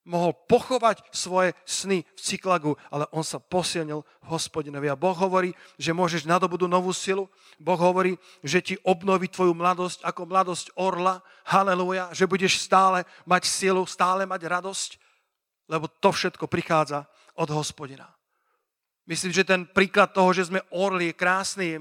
[0.05, 4.92] Mohol pochovať svoje sny v Cyklagu, ale on sa posilnil v hospodinovi.
[4.92, 7.25] A Boh hovorí, že môžeš nadobudnú novú silu.
[7.57, 11.25] Boh hovorí, že ti obnoví tvoju mladosť ako mladosť orla.
[11.49, 12.12] Halelúja.
[12.12, 14.90] Že budeš stále mať silu, stále mať radosť.
[15.73, 17.09] Lebo to všetko prichádza
[17.40, 18.13] od hospodina.
[19.05, 21.77] Myslím, že ten príklad toho, že sme orli, je krásny.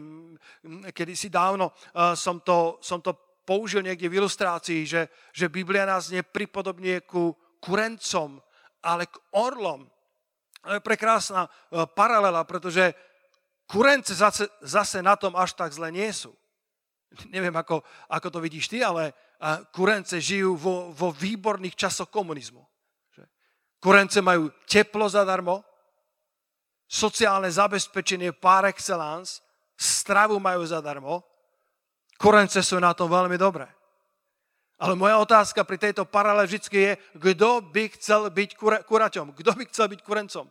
[0.91, 3.15] Kedy si dávno uh, som, to, som to
[3.47, 7.31] použil niekde v ilustrácii, že, že Biblia nás nepripodobňuje ku
[7.63, 8.43] kurencom,
[8.83, 9.87] ale k orlom.
[10.67, 12.91] To je prekrásna uh, paralela, pretože
[13.67, 16.35] kurence zase, zase na tom až tak zle nie sú.
[17.31, 22.59] Neviem, ako, ako to vidíš ty, ale uh, kurence žijú vo, vo výborných časoch komunizmu.
[23.83, 25.59] Kurence majú teplo zadarmo,
[26.93, 29.41] sociálne zabezpečenie par excellence,
[29.73, 31.25] stravu majú zadarmo,
[32.21, 33.65] korence sú na tom veľmi dobré.
[34.77, 38.49] Ale moja otázka pri tejto paralele vždy je, kto by chcel byť
[38.85, 39.33] kuraťom?
[39.33, 40.45] Kto by chcel byť kurencom?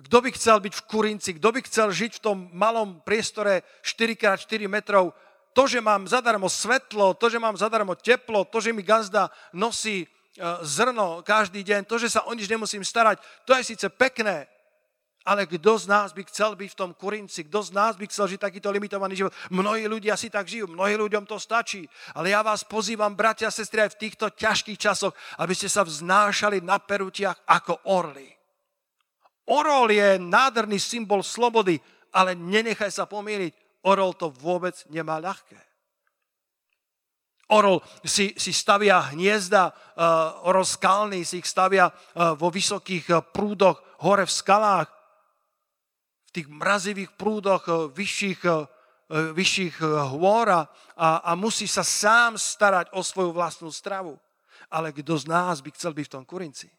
[0.00, 1.30] Kto by chcel byť v Kurinci?
[1.36, 5.12] Kto by chcel žiť v tom malom priestore 4x4 metrov?
[5.52, 10.06] To, že mám zadarmo svetlo, to, že mám zadarmo teplo, to, že mi gazda nosí
[10.06, 10.08] e,
[10.64, 14.46] zrno každý deň, to, že sa o nič nemusím starať, to je síce pekné,
[15.20, 17.44] ale kto z nás by chcel byť v tom kurinci?
[17.44, 19.36] Kto z nás by chcel žiť takýto limitovaný život?
[19.52, 21.84] Mnohí ľudia si tak žijú, mnohí ľuďom to stačí.
[22.16, 25.84] Ale ja vás pozývam, bratia a sestry, aj v týchto ťažkých časoch, aby ste sa
[25.84, 28.32] vznášali na perutiach ako orly.
[29.52, 31.76] Orol je nádherný symbol slobody,
[32.16, 33.84] ale nenechaj sa pomýliť.
[33.84, 35.60] Orol to vôbec nemá ľahké.
[37.50, 43.26] Orol si, si stavia hniezda, uh, orol skalný si ich stavia uh, vo vysokých uh,
[43.26, 44.99] prúdoch, hore v skalách
[46.30, 49.82] v tých mrazivých prúdoch eh, vyšších, eh, eh, vyšších
[50.14, 50.70] hôr a,
[51.26, 54.14] a musí sa sám starať o svoju vlastnú stravu.
[54.70, 56.70] Ale kto z nás by chcel byť v tom kurinci?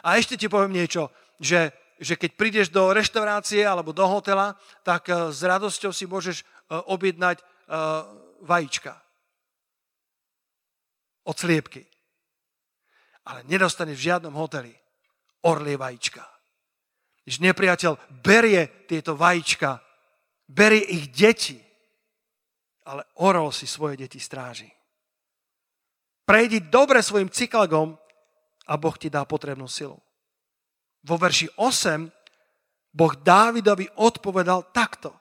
[0.00, 5.12] A ešte ti poviem niečo, že, že keď prídeš do reštaurácie alebo do hotela, tak
[5.12, 6.44] s radosťou si môžeš
[6.88, 7.40] objednať
[8.44, 8.96] vajíčka
[11.28, 11.84] od sliepky.
[13.28, 14.72] Ale nedostaneš v žiadnom hoteli
[15.44, 16.37] orlie vajíčka.
[17.28, 17.92] Že nepriateľ
[18.24, 19.84] berie tieto vajíčka,
[20.48, 21.60] berie ich deti,
[22.88, 24.72] ale orol si svoje deti stráži.
[26.24, 27.92] Prejdi dobre svojim cyklagom
[28.68, 30.00] a Boh ti dá potrebnú silu.
[31.04, 32.08] Vo verši 8
[32.92, 35.12] Boh Dávidovi odpovedal takto.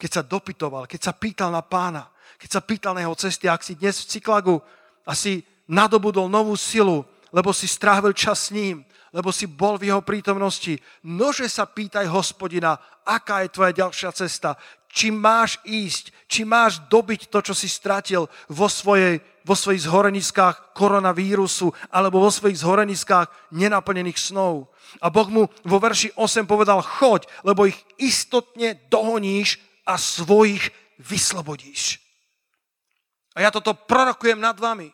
[0.00, 2.08] Keď sa dopytoval, keď sa pýtal na pána,
[2.40, 4.56] keď sa pýtal na jeho cesty, ak si dnes v cyklagu
[5.04, 9.90] a si nadobudol novú silu, lebo si strávil čas s ním, lebo si bol v
[9.90, 10.78] jeho prítomnosti.
[11.06, 14.54] Nože sa pýtaj hospodina, aká je tvoja ďalšia cesta.
[14.90, 20.74] Či máš ísť, či máš dobiť to, čo si stratil vo, svojej, vo svojich zhoreniskách
[20.74, 24.70] koronavírusu alebo vo svojich zhoreniskách nenaplnených snov.
[24.98, 32.02] A Boh mu vo verši 8 povedal, choď, lebo ich istotne dohoníš a svojich vyslobodíš.
[33.38, 34.90] A ja toto prorokujem nad vami,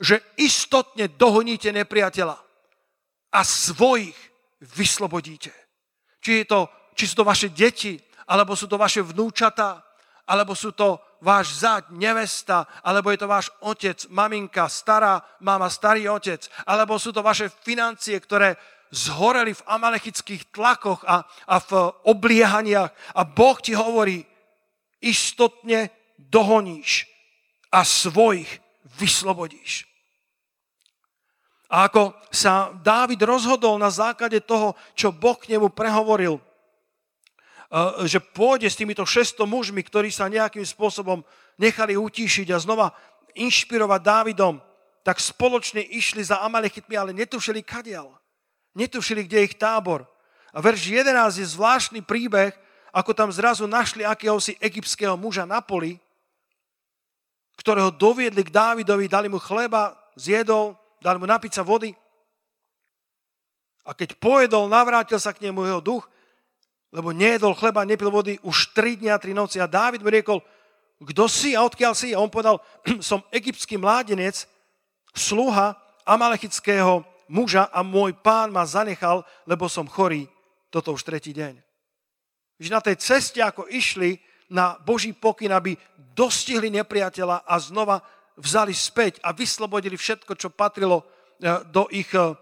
[0.00, 2.44] že istotne dohoníte nepriateľa
[3.34, 4.14] a svojich
[4.62, 5.50] vyslobodíte.
[6.22, 6.60] Či, je to,
[6.94, 7.98] či sú to vaše deti,
[8.30, 9.82] alebo sú to vaše vnúčata,
[10.24, 16.08] alebo sú to váš zať, nevesta, alebo je to váš otec, maminka, stará mama, starý
[16.08, 18.56] otec, alebo sú to vaše financie, ktoré
[18.94, 21.70] zhoreli v amalechických tlakoch a, a v
[22.08, 22.92] obliehaniach.
[23.18, 24.22] A Boh ti hovorí,
[25.02, 27.10] istotne dohoníš
[27.74, 28.48] a svojich
[28.96, 29.93] vyslobodíš.
[31.72, 36.36] A ako sa Dávid rozhodol na základe toho, čo Boh k nemu prehovoril,
[38.06, 41.24] že pôjde s týmito 600 mužmi, ktorí sa nejakým spôsobom
[41.58, 42.94] nechali utíšiť a znova
[43.34, 44.62] inšpirovať Dávidom,
[45.02, 48.14] tak spoločne išli za Amalekitmi, ale netušili kadial.
[48.78, 50.06] Netušili, kde je ich tábor.
[50.54, 52.54] A verš 11 je zvláštny príbeh,
[52.94, 55.98] ako tam zrazu našli akéhosi egyptského muža na poli,
[57.58, 60.78] ktorého doviedli k Dávidovi, dali mu chleba, zjedol,
[61.20, 61.92] mu napiť sa vody.
[63.84, 66.08] A keď pojedol, navrátil sa k nemu jeho duch,
[66.88, 69.60] lebo nejedol chleba, nepil vody už 3 dňa, 3 noci.
[69.60, 70.40] A Dávid mu riekol,
[71.04, 72.16] kto si a odkiaľ si?
[72.16, 72.64] A on povedal,
[73.04, 74.48] som egyptský mládenec,
[75.12, 75.76] sluha
[76.08, 80.24] amalechického muža a môj pán ma zanechal, lebo som chorý.
[80.72, 81.60] Toto už tretí deň.
[82.62, 84.16] Že na tej ceste, ako išli
[84.48, 85.74] na Boží pokyn, aby
[86.14, 88.00] dostihli nepriateľa a znova
[88.38, 91.04] vzali späť a vyslobodili všetko, čo patrilo e,
[91.70, 92.34] do ich e,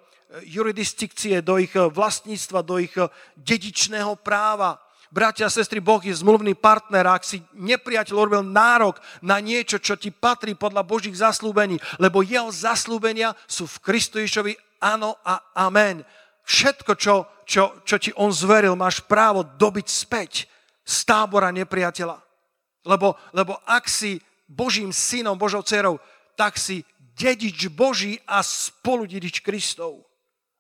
[0.48, 2.94] jurisdikcie, do ich vlastníctva, do ich
[3.36, 4.80] dedičného práva.
[5.12, 9.92] Bratia a sestry, Boh je zmluvný partner ak si nepriateľ urobil nárok na niečo, čo
[10.00, 16.00] ti patrí podľa Božích zaslúbení, lebo jeho zaslúbenia sú v Kristu Ježovi áno a amen.
[16.48, 20.48] Všetko, čo, čo, čo ti on zveril, máš právo dobiť späť
[20.80, 22.16] z tábora nepriateľa.
[22.88, 24.16] Lebo, lebo ak si
[24.52, 25.96] Božím synom, Božou dcerou,
[26.36, 26.84] tak si
[27.16, 30.04] dedič Boží a spolu dedič Kristov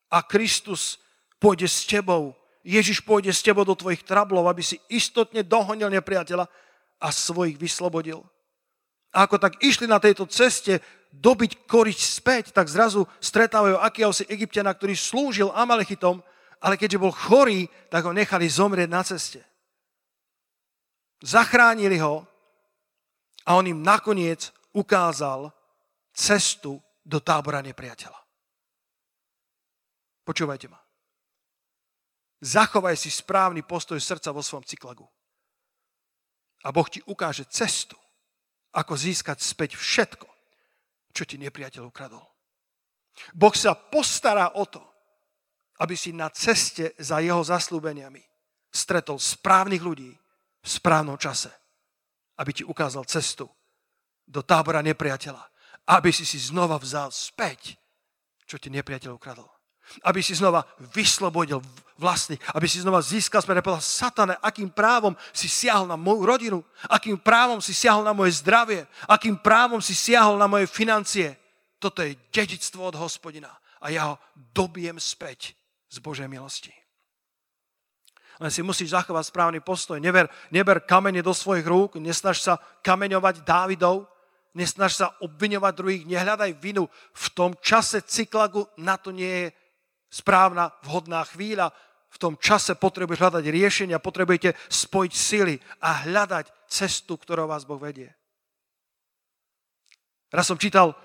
[0.08, 1.00] a Kristus
[1.36, 2.36] pôjde s tebou.
[2.62, 6.46] Ježiš pôjde s tebou do tvojich trablov, aby si istotne dohonil nepriateľa
[7.02, 8.22] a svojich vyslobodil.
[9.12, 10.80] A ako tak išli na tejto ceste
[11.12, 13.76] dobiť koriť späť, tak zrazu stretávajú
[14.14, 16.24] si egyptiana, ktorý slúžil Amalechitom,
[16.62, 19.42] ale keďže bol chorý, tak ho nechali zomrieť na ceste.
[21.20, 22.24] Zachránili ho
[23.46, 25.50] a on im nakoniec ukázal
[26.14, 28.20] cestu do tábora nepriateľa.
[30.22, 30.78] Počúvajte ma.
[32.42, 35.06] Zachovaj si správny postoj srdca vo svojom cyklagu.
[36.62, 37.98] A Boh ti ukáže cestu,
[38.74, 40.26] ako získať späť všetko,
[41.14, 42.22] čo ti nepriateľ ukradol.
[43.34, 44.82] Boh sa postará o to,
[45.82, 48.22] aby si na ceste za jeho zaslúbeniami
[48.72, 50.10] stretol správnych ľudí
[50.62, 51.61] v správnom čase.
[52.42, 53.46] Aby ti ukázal cestu
[54.26, 55.46] do tábora nepriateľa.
[55.86, 57.78] Aby si si znova vzal späť,
[58.42, 59.46] čo ti nepriateľ ukradol
[60.04, 61.60] aby si znova vyslobodil
[62.00, 66.58] vlastný, aby si znova získal späť a satane, akým právom si siahol na moju rodinu,
[66.88, 71.36] akým právom si siahol na moje zdravie, akým právom si siahol na moje financie.
[71.78, 73.50] Toto je dedictvo od hospodina
[73.82, 74.16] a ja ho
[74.54, 75.54] dobijem späť
[75.90, 76.72] z Božej milosti.
[78.42, 80.02] Len si musíš zachovať správny postoj.
[80.02, 84.10] Neber, neber kamene do svojich rúk, nesnaž sa kameňovať Dávidov,
[84.50, 86.90] nesnaž sa obviňovať druhých, nehľadaj vinu.
[87.14, 89.46] V tom čase cyklagu na to nie je
[90.10, 91.70] správna, vhodná chvíľa.
[92.10, 97.78] V tom čase potrebuješ hľadať riešenia, potrebujete spojiť sily a hľadať cestu, ktorou vás Boh
[97.78, 98.10] vedie.
[100.34, 100.98] Raz som čítal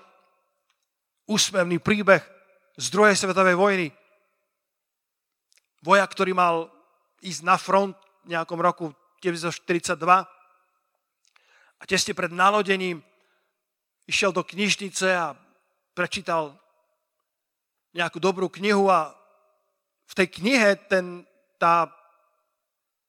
[1.30, 2.26] úsmevný príbeh
[2.74, 3.88] z druhej svetovej vojny.
[5.86, 6.66] Vojak, ktorý mal
[7.22, 9.98] ísť na front v nejakom roku 1942
[11.78, 13.02] a tesne pred nalodením
[14.06, 15.36] išiel do knižnice a
[15.94, 16.56] prečítal
[17.94, 19.12] nejakú dobrú knihu a
[20.08, 21.26] v tej knihe ten,
[21.60, 21.90] tá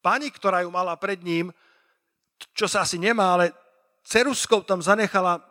[0.03, 1.53] pani, ktorá ju mala pred ním,
[2.55, 3.55] čo sa asi nemá, ale
[4.03, 5.43] ceruskou tam zanechala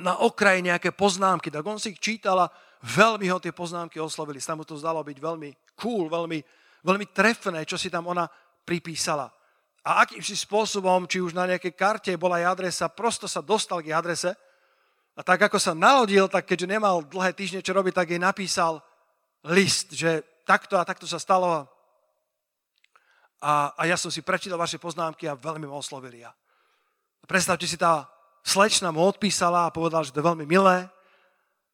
[0.00, 4.40] na okraji nejaké poznámky, tak on si ich čítal a veľmi ho tie poznámky oslovili.
[4.40, 6.40] Sa mu to zdalo byť veľmi cool, veľmi,
[6.82, 8.26] veľmi trefné, čo si tam ona
[8.66, 9.30] pripísala.
[9.82, 13.82] A akým si spôsobom, či už na nejakej karte bola aj adresa, prosto sa dostal
[13.82, 14.30] k adrese
[15.18, 18.78] a tak ako sa nalodil, tak keďže nemal dlhé týždne čo robiť, tak jej napísal
[19.50, 21.66] list, že takto a takto sa stalo.
[23.42, 26.22] A, a ja som si prečítal vaše poznámky a veľmi ma oslovili.
[26.22, 26.30] A
[27.26, 28.06] predstavte si, tá
[28.46, 30.86] slečna mu odpísala a povedala, že to je veľmi milé.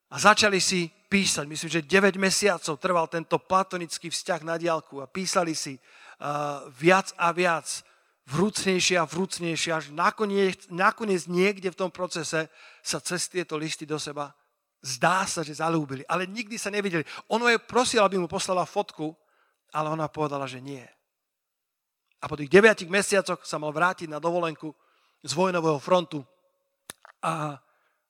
[0.09, 1.45] A začali si písať.
[1.45, 7.13] Myslím, že 9 mesiacov trval tento platonický vzťah na diálku a písali si uh, viac
[7.21, 7.85] a viac
[8.29, 12.53] vrúcnejšie a vrúcnejšie, až nakoniec, nakoniec niekde v tom procese
[12.85, 14.33] sa cez tieto listy do seba
[14.83, 17.03] zdá sa, že zalúbili, ale nikdy sa nevideli.
[17.35, 19.15] Ono je prosil, aby mu poslala fotku,
[19.75, 20.85] ale ona povedala, že nie.
[22.19, 24.75] A po tých deviatich mesiacoch sa mal vrátiť na dovolenku
[25.23, 26.23] z vojnového frontu
[27.23, 27.59] a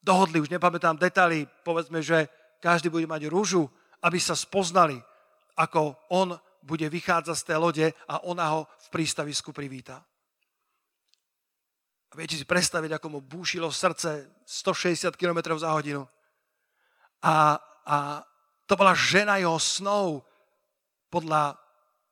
[0.03, 2.29] dohodli, už nepamätám detaily, povedzme, že
[2.59, 3.71] každý bude mať rúžu,
[4.03, 4.99] aby sa spoznali,
[5.59, 10.03] ako on bude vychádzať z tej lode a ona ho v prístavisku privíta.
[12.09, 16.09] A viete si predstaviť, ako mu búšilo srdce 160 km za hodinu.
[17.21, 17.97] A, a
[18.65, 20.25] to bola žena jeho snov
[21.13, 21.57] podľa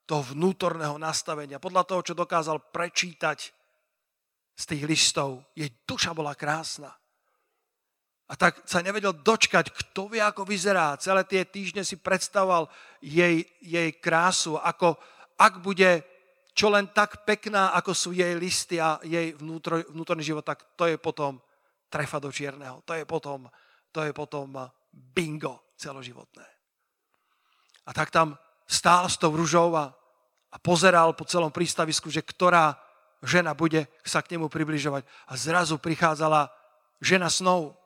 [0.06, 3.38] toho vnútorného nastavenia, podľa toho, čo dokázal prečítať
[4.56, 5.44] z tých listov.
[5.52, 6.94] Jej duša bola krásna.
[8.26, 10.98] A tak sa nevedel dočkať, kto vie, ako vyzerá.
[10.98, 12.66] Celé tie týždne si predstavoval
[12.98, 14.98] jej, jej krásu, ako
[15.38, 16.02] ak bude
[16.56, 20.88] čo len tak pekná, ako sú jej listy a jej vnútro, vnútorný život, tak to
[20.88, 21.36] je potom
[21.92, 22.80] trefa do čierneho.
[22.88, 23.44] To je potom,
[23.92, 24.56] to je potom
[24.88, 26.48] bingo celoživotné.
[27.86, 29.92] A tak tam stál s tou ružou a,
[30.48, 32.72] a pozeral po celom prístavisku, že ktorá
[33.20, 35.04] žena bude sa k nemu približovať.
[35.28, 36.48] A zrazu prichádzala
[37.04, 37.76] žena snov,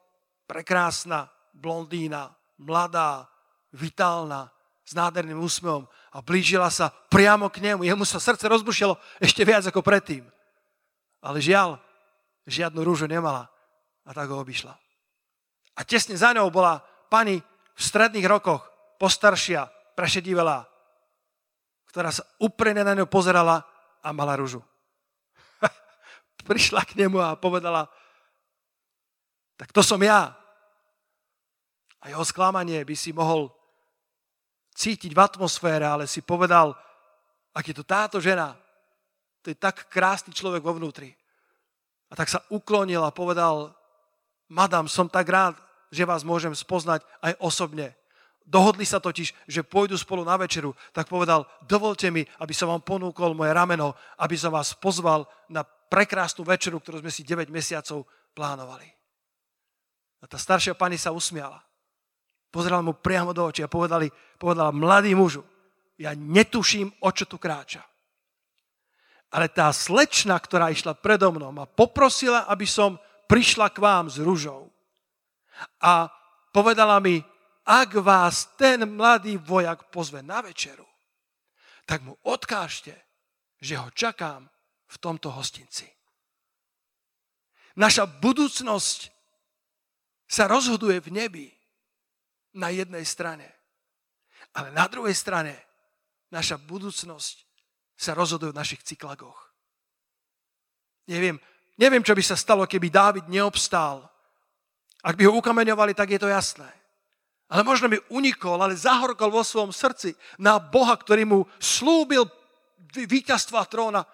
[0.50, 3.30] prekrásna, blondína, mladá,
[3.70, 4.50] vitálna,
[4.82, 7.86] s nádherným úsmevom a blížila sa priamo k nemu.
[7.86, 10.26] Jemu sa srdce rozbušilo ešte viac ako predtým.
[11.22, 11.78] Ale žiaľ,
[12.50, 13.46] žiadnu rúžu nemala
[14.02, 14.74] a tak ho obišla.
[15.78, 18.66] A tesne za ňou bola pani v stredných rokoch,
[18.98, 20.66] postaršia, prešedivelá,
[21.94, 23.62] ktorá sa úprene na ňu pozerala
[24.02, 24.58] a mala rúžu.
[26.50, 27.86] Prišla k nemu a povedala,
[29.54, 30.39] tak to som ja.
[32.00, 33.52] A jeho sklamanie by si mohol
[34.72, 36.72] cítiť v atmosfére, ale si povedal,
[37.52, 38.56] ak je to táto žena,
[39.44, 41.12] to je tak krásny človek vo vnútri.
[42.10, 43.76] A tak sa uklonil a povedal,
[44.48, 45.54] madam, som tak rád,
[45.92, 47.94] že vás môžem spoznať aj osobne.
[48.46, 52.82] Dohodli sa totiž, že pôjdu spolu na večeru, tak povedal, dovolte mi, aby som vám
[52.82, 58.06] ponúkol moje rameno, aby som vás pozval na prekrásnu večeru, ktorú sme si 9 mesiacov
[58.34, 58.90] plánovali.
[60.20, 61.62] A tá staršia pani sa usmiala.
[62.50, 65.46] Pozerala mu priamo do očí a povedali, povedala, mladý mužu,
[65.94, 67.86] ja netuším, o čo tu kráča.
[69.30, 72.98] Ale tá slečna, ktorá išla predo mnou, ma poprosila, aby som
[73.30, 74.74] prišla k vám s ružou.
[75.78, 76.10] A
[76.50, 77.22] povedala mi,
[77.62, 80.82] ak vás ten mladý vojak pozve na večeru,
[81.86, 82.98] tak mu odkážte,
[83.62, 84.50] že ho čakám
[84.90, 85.86] v tomto hostinci.
[87.78, 89.14] Naša budúcnosť
[90.26, 91.46] sa rozhoduje v nebi
[92.54, 93.46] na jednej strane.
[94.54, 95.54] Ale na druhej strane
[96.30, 97.46] naša budúcnosť
[97.94, 99.50] sa rozhoduje v našich cyklagoch.
[101.10, 101.36] Neviem,
[101.76, 104.06] neviem, čo by sa stalo, keby Dávid neobstál.
[105.02, 106.68] Ak by ho ukameňovali, tak je to jasné.
[107.50, 112.22] Ale možno by unikol, ale zahorkol vo svojom srdci na Boha, ktorý mu slúbil
[112.94, 114.06] víťazstva tróna.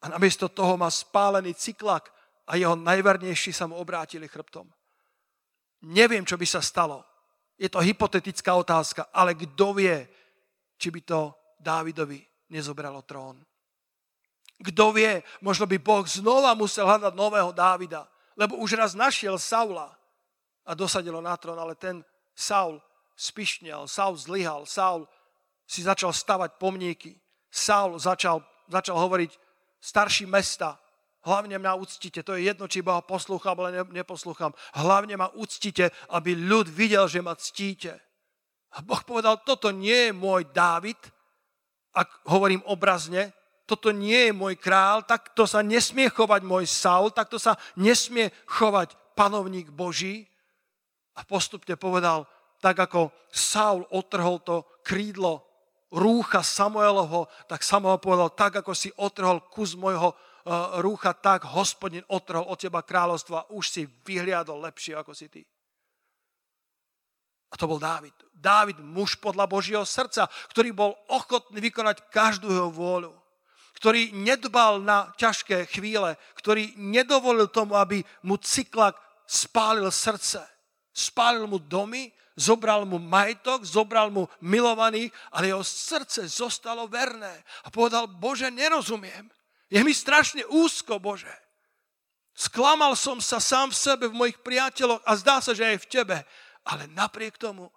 [0.00, 2.08] A namiesto toho má spálený cyklak
[2.48, 4.64] a jeho najvernejší sa mu obrátili chrbtom.
[5.84, 7.04] Neviem, čo by sa stalo,
[7.58, 10.06] je to hypotetická otázka, ale kto vie,
[10.78, 11.20] či by to
[11.58, 12.22] Dávidovi
[12.54, 13.42] nezobralo trón.
[14.62, 18.06] Kto vie, možno by Boh znova musel hľadať nového Dávida,
[18.38, 19.90] lebo už raz našiel Saula
[20.62, 22.02] a dosadilo na trón, ale ten
[22.34, 22.78] Saul
[23.18, 25.10] spišnel, Saul zlyhal, Saul
[25.66, 27.18] si začal stavať pomníky,
[27.50, 29.30] Saul začal, začal hovoriť
[29.82, 30.78] starší mesta,
[31.28, 32.24] Hlavne ma uctite.
[32.24, 34.56] To je jedno, či Boha poslúcham, ale neposlúcham.
[34.72, 38.00] Hlavne ma uctite, aby ľud videl, že ma ctíte.
[38.72, 40.96] A Boh povedal, toto nie je môj Dávid,
[41.92, 43.36] ak hovorím obrazne,
[43.68, 48.96] toto nie je môj král, takto sa nesmie chovať môj Saul, takto sa nesmie chovať
[49.12, 50.24] panovník Boží.
[51.12, 52.24] A postupne povedal,
[52.64, 55.44] tak ako Saul otrhol to krídlo
[55.92, 60.27] rúcha Samuelovho, tak Samuel povedal, tak ako si otrhol kus môjho Eh,
[60.80, 65.42] rúcha, tak hospodin otrhol od teba kráľovstvo a už si vyhliadol lepšie ako si ty.
[67.48, 68.12] A to bol Dávid.
[68.36, 73.12] Dávid, muž podľa Božieho srdca, ktorý bol ochotný vykonať každú jeho vôľu.
[73.78, 80.42] Ktorý nedbal na ťažké chvíle, ktorý nedovolil tomu, aby mu cyklak spálil srdce.
[80.92, 87.42] Spálil mu domy, zobral mu majetok, zobral mu milovaných, ale jeho srdce zostalo verné.
[87.64, 89.30] A povedal, Bože, nerozumiem.
[89.68, 91.32] Je mi strašne úzko, Bože.
[92.32, 95.90] Sklamal som sa sám v sebe, v mojich priateľoch a zdá sa, že aj v
[95.90, 96.18] Tebe.
[96.64, 97.68] Ale napriek tomu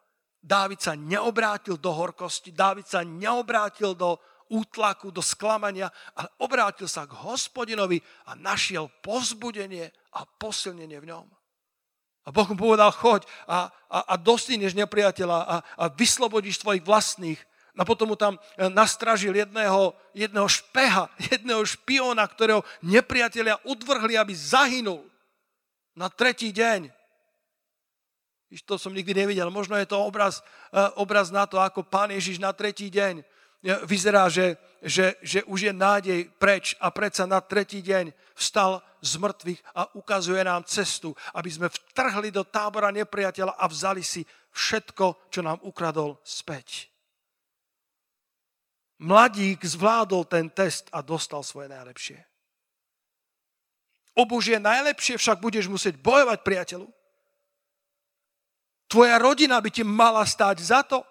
[0.42, 4.18] Dávid sa neobrátil do horkosti, Dávid sa neobrátil do
[4.50, 9.86] útlaku, do sklamania, ale obrátil sa k hospodinovi a našiel pozbudenie
[10.18, 11.26] a posilnenie v ňom.
[12.26, 17.40] A Boh mu povedal, choď a, a, a dostíneš nepriateľa a, a vyslobodíš tvojich vlastných
[17.80, 24.36] a potom mu tam e, nastražil jedného, jedného špeha, jedného špiona, ktorého nepriatelia udvrhli, aby
[24.36, 25.08] zahynul
[25.96, 26.92] na tretí deň.
[28.52, 29.48] Iš to som nikdy nevidel.
[29.48, 30.44] Možno je to obraz,
[30.76, 33.24] e, obraz na to, ako pán Ježiš na tretí deň e,
[33.88, 39.16] vyzerá, že, že, že už je nádej preč a predsa na tretí deň vstal z
[39.16, 45.32] mŕtvych a ukazuje nám cestu, aby sme vtrhli do tábora nepriateľa a vzali si všetko,
[45.32, 46.92] čo nám ukradol späť.
[49.02, 52.22] Mladík zvládol ten test a dostal svoje najlepšie.
[54.14, 56.88] O Božie najlepšie však budeš musieť bojovať, priateľu.
[58.92, 61.02] Tvoja rodina by ti mala stáť za to.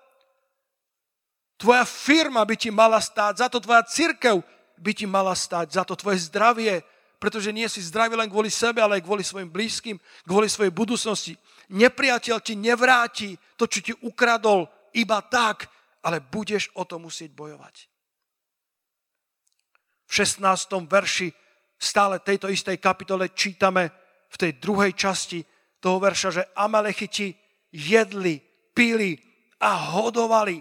[1.57, 3.57] Tvoja firma by ti mala stáť za to.
[3.57, 4.45] Tvoja církev
[4.77, 5.97] by ti mala stáť za to.
[5.97, 6.85] Tvoje zdravie,
[7.17, 9.97] pretože nie si zdravý len kvôli sebe, ale aj kvôli svojim blízkym,
[10.29, 11.41] kvôli svojej budúcnosti.
[11.73, 15.69] Nepriateľ ti nevráti to, čo ti ukradol iba tak,
[16.05, 17.75] ale budeš o to musieť bojovať.
[20.11, 20.43] V 16.
[20.91, 21.29] verši
[21.81, 23.89] stále tejto istej kapitole čítame
[24.31, 25.41] v tej druhej časti
[25.81, 27.33] toho verša, že Amalechiti
[27.73, 28.43] jedli,
[28.75, 29.17] pili
[29.63, 30.61] a hodovali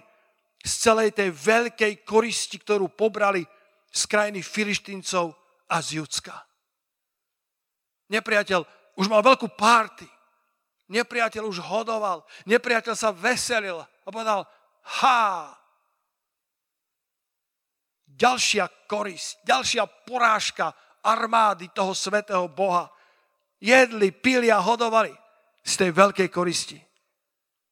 [0.60, 3.44] z celej tej veľkej koristi, ktorú pobrali
[3.90, 5.34] z krajiny Filištíncov
[5.70, 6.36] a z Judska.
[8.10, 8.66] Nepriateľ
[8.98, 10.06] už mal veľkú párty.
[10.90, 12.26] Nepriateľ už hodoval.
[12.50, 14.50] Nepriateľ sa veselil a povedal,
[14.84, 15.56] ha,
[18.06, 22.92] ďalšia korisť, ďalšia porážka armády toho svetého Boha.
[23.60, 25.12] Jedli, pili a hodovali
[25.64, 26.80] z tej veľkej koristi.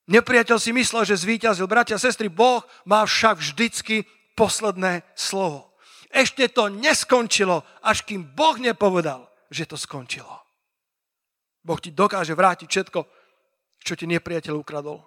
[0.07, 1.67] Nepriateľ si myslel, že zvíťazil.
[1.67, 4.07] Bratia a sestry, Boh má však vždycky
[4.39, 5.75] posledné slovo.
[6.07, 10.31] Ešte to neskončilo, až kým Boh nepovedal, že to skončilo.
[11.59, 12.99] Boh ti dokáže vrátiť všetko,
[13.83, 15.03] čo ti nepriateľ ukradol.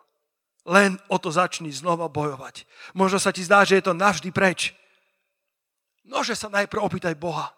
[0.71, 2.63] Len o to začni znova bojovať.
[2.95, 4.71] Možno sa ti zdá, že je to navždy preč.
[6.07, 7.51] Nože sa najprv opýtaj Boha.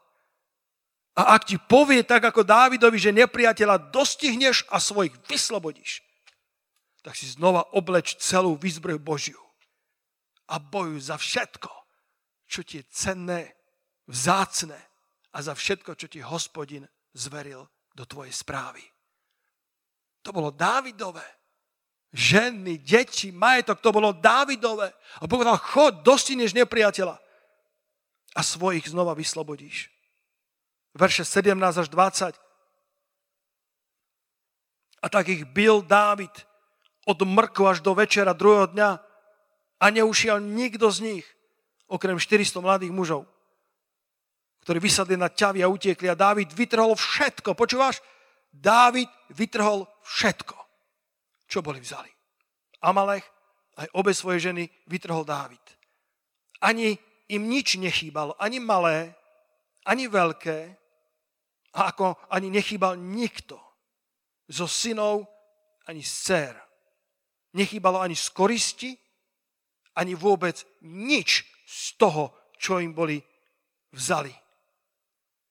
[1.12, 6.00] A ak ti povie tak ako Dávidovi, že nepriateľa dostihneš a svojich vyslobodíš,
[7.04, 9.42] tak si znova obleč celú výzbroj Božiu
[10.48, 11.68] a bojuj za všetko,
[12.48, 13.52] čo ti je cenné,
[14.08, 14.78] vzácne
[15.32, 18.80] a za všetko, čo ti hospodin zveril do tvojej správy.
[20.24, 21.41] To bolo Dávidové.
[22.12, 24.92] Ženy, deti, majetok, to bolo Dávidové.
[25.20, 27.16] A povedal, chod, dostihneš nepriateľa
[28.36, 29.92] a svojich znova vyslobodíš
[30.94, 32.36] verše 17 až 20.
[35.02, 36.30] A tak ich bil Dávid
[37.08, 38.90] od mrku až do večera druhého dňa
[39.82, 41.26] a neušiel nikto z nich,
[41.90, 43.26] okrem 400 mladých mužov,
[44.62, 47.58] ktorí vysadli na ťavy a utiekli a Dávid vytrhol všetko.
[47.58, 47.98] Počúvaš?
[48.54, 50.54] Dávid vytrhol všetko,
[51.52, 52.08] čo boli vzali.
[52.80, 53.28] Amalech,
[53.76, 55.60] aj obe svoje ženy vytrhol Dávid.
[56.64, 56.96] Ani
[57.28, 59.12] im nič nechýbalo, ani malé,
[59.84, 60.58] ani veľké,
[61.72, 63.56] a ako ani nechýbal nikto
[64.48, 65.24] zo synov
[65.88, 66.54] ani z dcer.
[67.52, 68.90] Nechýbalo ani z koristi,
[69.96, 73.20] ani vôbec nič z toho, čo im boli
[73.92, 74.32] vzali.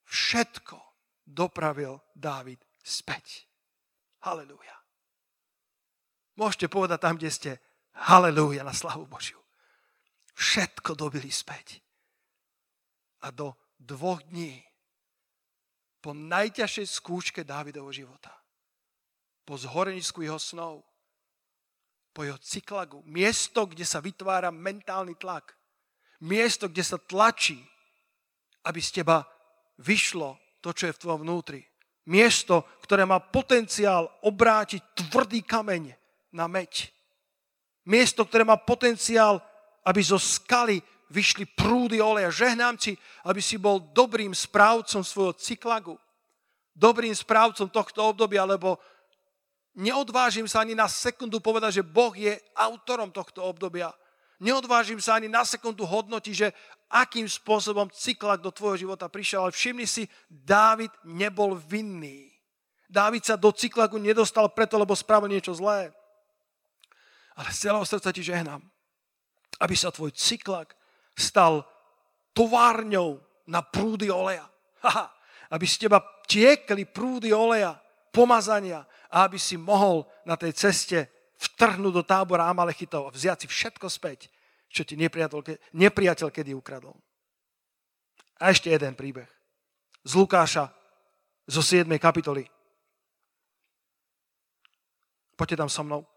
[0.06, 0.78] Všetko
[1.26, 3.46] dopravil Dávid späť.
[4.22, 4.81] Halelúja.
[6.36, 7.50] Môžete povedať tam, kde ste,
[7.92, 9.40] halelúja na slavu Božiu.
[10.32, 11.84] Všetko dobili späť.
[13.22, 14.64] A do dvoch dní
[16.02, 18.34] po najťažšej skúške Dávidovho života,
[19.46, 20.82] po zhorenisku jeho snov,
[22.10, 25.54] po jeho cyklagu, miesto, kde sa vytvára mentálny tlak,
[26.26, 27.62] miesto, kde sa tlačí,
[28.66, 29.22] aby z teba
[29.78, 31.62] vyšlo to, čo je v tvojom vnútri.
[32.10, 36.01] Miesto, ktoré má potenciál obrátiť tvrdý kameň
[36.32, 36.90] na meď.
[37.84, 39.38] Miesto, ktoré má potenciál,
[39.84, 40.80] aby zo skaly
[41.12, 42.32] vyšli prúdy oleja.
[42.32, 42.96] Žehnám ti,
[43.28, 45.94] aby si bol dobrým správcom svojho cyklagu.
[46.72, 48.80] Dobrým správcom tohto obdobia, lebo
[49.76, 53.92] neodvážim sa ani na sekundu povedať, že Boh je autorom tohto obdobia.
[54.40, 56.48] Neodvážim sa ani na sekundu hodnotiť, že
[56.88, 59.46] akým spôsobom cyklak do tvojho života prišiel.
[59.46, 62.32] Ale všimni si, Dávid nebol vinný.
[62.88, 65.92] Dávid sa do cyklagu nedostal preto, lebo spravil niečo zlé.
[67.36, 68.60] Ale z celého srdca ti žehnám,
[69.60, 70.76] aby sa tvoj cyklak
[71.16, 71.64] stal
[72.36, 74.48] továrňou na prúdy oleja.
[74.82, 75.12] Haha,
[75.52, 77.76] aby z teba tiekli prúdy oleja,
[78.12, 83.46] pomazania a aby si mohol na tej ceste vtrhnúť do tábora Amalechitov a vziať si
[83.48, 84.28] všetko späť,
[84.72, 86.96] čo ti nepriateľ, nepriateľ kedy ukradol.
[88.40, 89.28] A ešte jeden príbeh.
[90.02, 90.72] Z Lukáša,
[91.46, 91.86] zo 7.
[91.98, 92.46] kapitoly.
[95.38, 96.11] Poďte tam so mnou.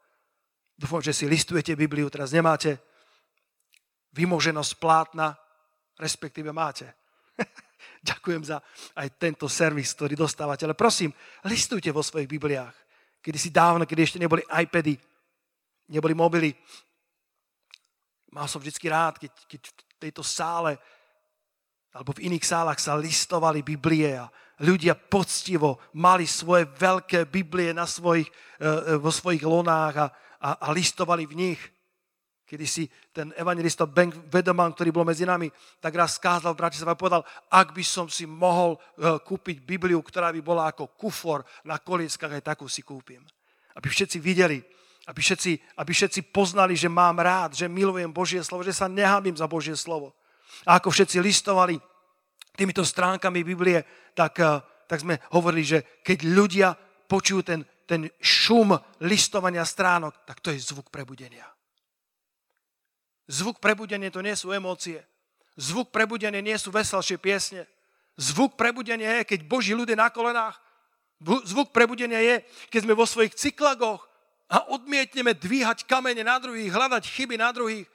[0.76, 2.76] Dúfam, že si listujete Bibliu, teraz nemáte
[4.12, 5.36] vymoženosť plátna,
[5.96, 6.92] respektíve máte.
[8.10, 8.60] Ďakujem za
[8.96, 10.68] aj tento servis, ktorý dostávate.
[10.68, 11.16] Ale prosím,
[11.48, 12.76] listujte vo svojich Bibliách.
[13.24, 15.00] Kedy si dávno, kedy ešte neboli iPady,
[15.90, 16.52] neboli mobily.
[18.36, 20.76] Mal som vždycky rád, keď, keď v tejto sále
[21.96, 24.28] alebo v iných sálach sa listovali Biblie a
[24.60, 30.08] ľudia poctivo mali svoje veľké Biblie na svojich, e, e, vo svojich lonách a,
[30.46, 31.62] a, a listovali v nich.
[32.46, 35.50] kedy si ten evangelista Ben Vedoman, ktorý bol medzi nami,
[35.82, 39.98] tak raz skázal v Bratislave a povedal, ak by som si mohol uh, kúpiť Bibliu,
[40.06, 43.26] ktorá by bola ako kufor na kolieckach, aj takú si kúpim.
[43.74, 44.62] Aby všetci videli,
[45.10, 49.34] aby všetci, aby všetci poznali, že mám rád, že milujem Božie slovo, že sa nehábim
[49.34, 50.14] za Božie slovo.
[50.70, 51.82] A ako všetci listovali
[52.54, 53.82] týmito stránkami Biblie,
[54.14, 56.78] tak, uh, tak sme hovorili, že keď ľudia
[57.10, 61.46] počujú ten, ten šum listovania stránok, tak to je zvuk prebudenia.
[63.26, 65.02] Zvuk prebudenia to nie sú emócie.
[65.58, 67.66] Zvuk prebudenia nie sú veselšie piesne.
[68.18, 70.58] Zvuk prebudenia je, keď Boží ľud je na kolenách.
[71.24, 72.36] Zvuk prebudenia je,
[72.70, 74.04] keď sme vo svojich cyklagoch
[74.52, 77.88] a odmietneme dvíhať kamene na druhých, hľadať chyby na druhých,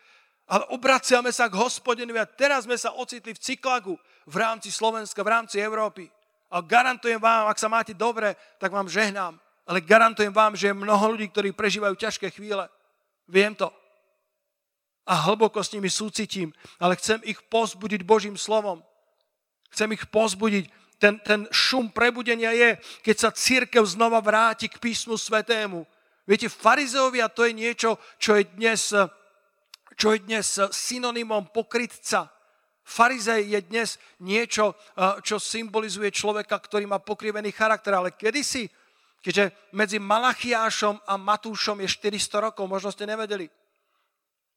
[0.50, 3.94] ale obraciame sa k hospodinovi a teraz sme sa ocitli v cyklagu
[4.26, 6.10] v rámci Slovenska, v rámci Európy.
[6.50, 9.38] A garantujem vám, ak sa máte dobre, tak vám žehnám.
[9.70, 12.66] Ale garantujem vám, že je mnoho ľudí, ktorí prežívajú ťažké chvíle.
[13.30, 13.70] Viem to
[15.10, 18.78] a hlboko s nimi súcitím, ale chcem ich pozbudiť Božím slovom.
[19.74, 20.70] Chcem ich pozbudiť.
[21.02, 25.82] Ten, ten šum prebudenia je, keď sa církev znova vráti k písmu svetému.
[26.28, 28.94] Viete, farizeovia to je niečo, čo je dnes,
[29.98, 32.30] čo je dnes synonymom pokrytca.
[32.86, 33.88] Farizej je dnes
[34.22, 34.78] niečo,
[35.26, 38.70] čo symbolizuje človeka, ktorý má pokrivený charakter, ale kedysi,
[39.20, 43.48] keďže medzi Malachiášom a Matúšom je 400 rokov, možno ste nevedeli,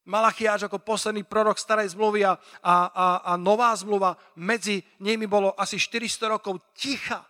[0.04, 2.76] Malachiáš ako posledný prorok starej zmluvy a, a,
[3.24, 7.24] a nová zmluva, medzi nimi bolo asi 400 rokov ticha.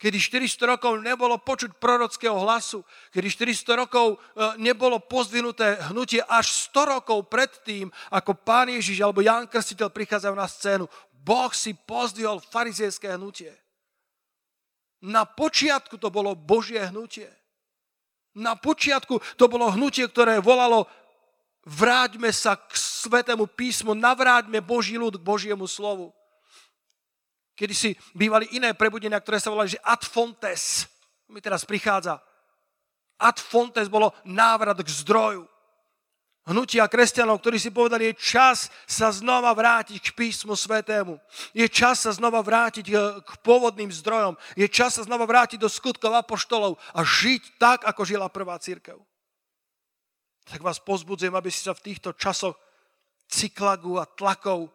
[0.00, 2.80] Kedy 400 rokov nebolo počuť prorockého hlasu,
[3.12, 9.04] kedy 400 rokov e, nebolo pozdvinuté hnutie až 100 rokov pred tým, ako pán Ježiš
[9.04, 10.84] alebo Ján Krstiteľ prichádzajú na scénu.
[11.20, 13.52] Boh si pozdvihol farizejské hnutie.
[15.00, 17.28] Na počiatku to bolo Božie hnutie.
[18.36, 20.86] Na počiatku to bolo hnutie, ktoré volalo
[21.66, 26.12] vráťme sa k Svetému písmu, navráťme Boží ľud k Božiemu slovu.
[27.58, 30.88] Kedy si bývali iné prebudenia, ktoré sa volali, že ad fontes.
[31.28, 32.16] Mi teraz prichádza.
[33.20, 35.49] Ad fontes bolo návrat k zdroju
[36.48, 41.20] hnutia kresťanov, ktorí si povedali, je čas sa znova vrátiť k písmu svetému.
[41.52, 44.38] Je čas sa znova vrátiť eh, k pôvodným zdrojom.
[44.56, 48.96] Je čas sa znova vrátiť do skutkov apoštolov a žiť tak, ako žila prvá církev.
[50.48, 52.58] Tak vás pozbudzujem, aby ste sa v týchto časoch
[53.30, 54.72] cyklagu a tlakov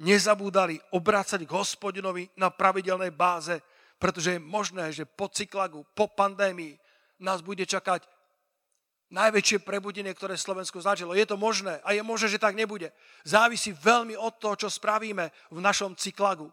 [0.00, 3.60] nezabúdali obrácať k hospodinovi na pravidelnej báze,
[3.98, 6.78] pretože je možné, že po cyklagu, po pandémii
[7.18, 8.06] nás bude čakať
[9.08, 11.16] najväčšie prebudenie, ktoré Slovensko zažilo.
[11.16, 12.92] Je to možné a je možné, že tak nebude.
[13.24, 16.52] Závisí veľmi od toho, čo spravíme v našom cyklagu.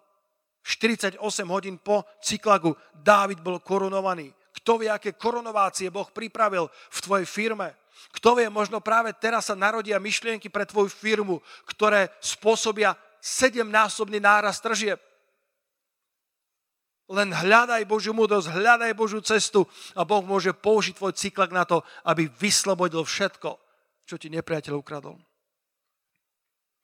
[0.66, 4.34] 48 hodín po cyklagu Dávid bol korunovaný.
[4.56, 7.76] Kto vie, aké korunovácie Boh pripravil v tvojej firme.
[8.16, 14.58] Kto vie, možno práve teraz sa narodia myšlienky pre tvoju firmu, ktoré spôsobia sedemnásobný náraz
[14.64, 14.97] tržieb.
[17.06, 21.86] Len hľadaj Božiu múdrosť, hľadaj Božiu cestu a Boh môže použiť tvoj cyklak na to,
[22.01, 23.62] aby vyslobodil všetko,
[24.10, 25.22] čo ti nepriateľ ukradol.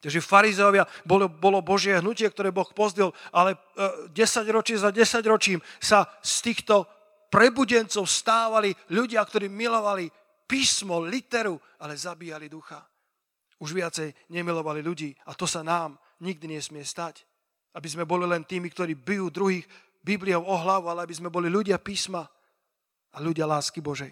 [0.01, 5.21] Takže farizeovia bolo, bolo Božie hnutie, ktoré Boh pozdil, ale 10 e, ročí za 10
[5.29, 6.89] ročím sa z týchto
[7.29, 10.09] prebudencov stávali ľudia, ktorí milovali
[10.49, 12.81] písmo, literu, ale zabíjali ducha.
[13.61, 17.21] Už viacej nemilovali ľudí a to sa nám nikdy nesmie stať.
[17.77, 19.63] Aby sme boli len tými, ktorí bijú druhých,
[20.01, 22.25] Bibliou o hlavu, ale aby sme boli ľudia písma
[23.13, 24.09] a ľudia lásky Božej.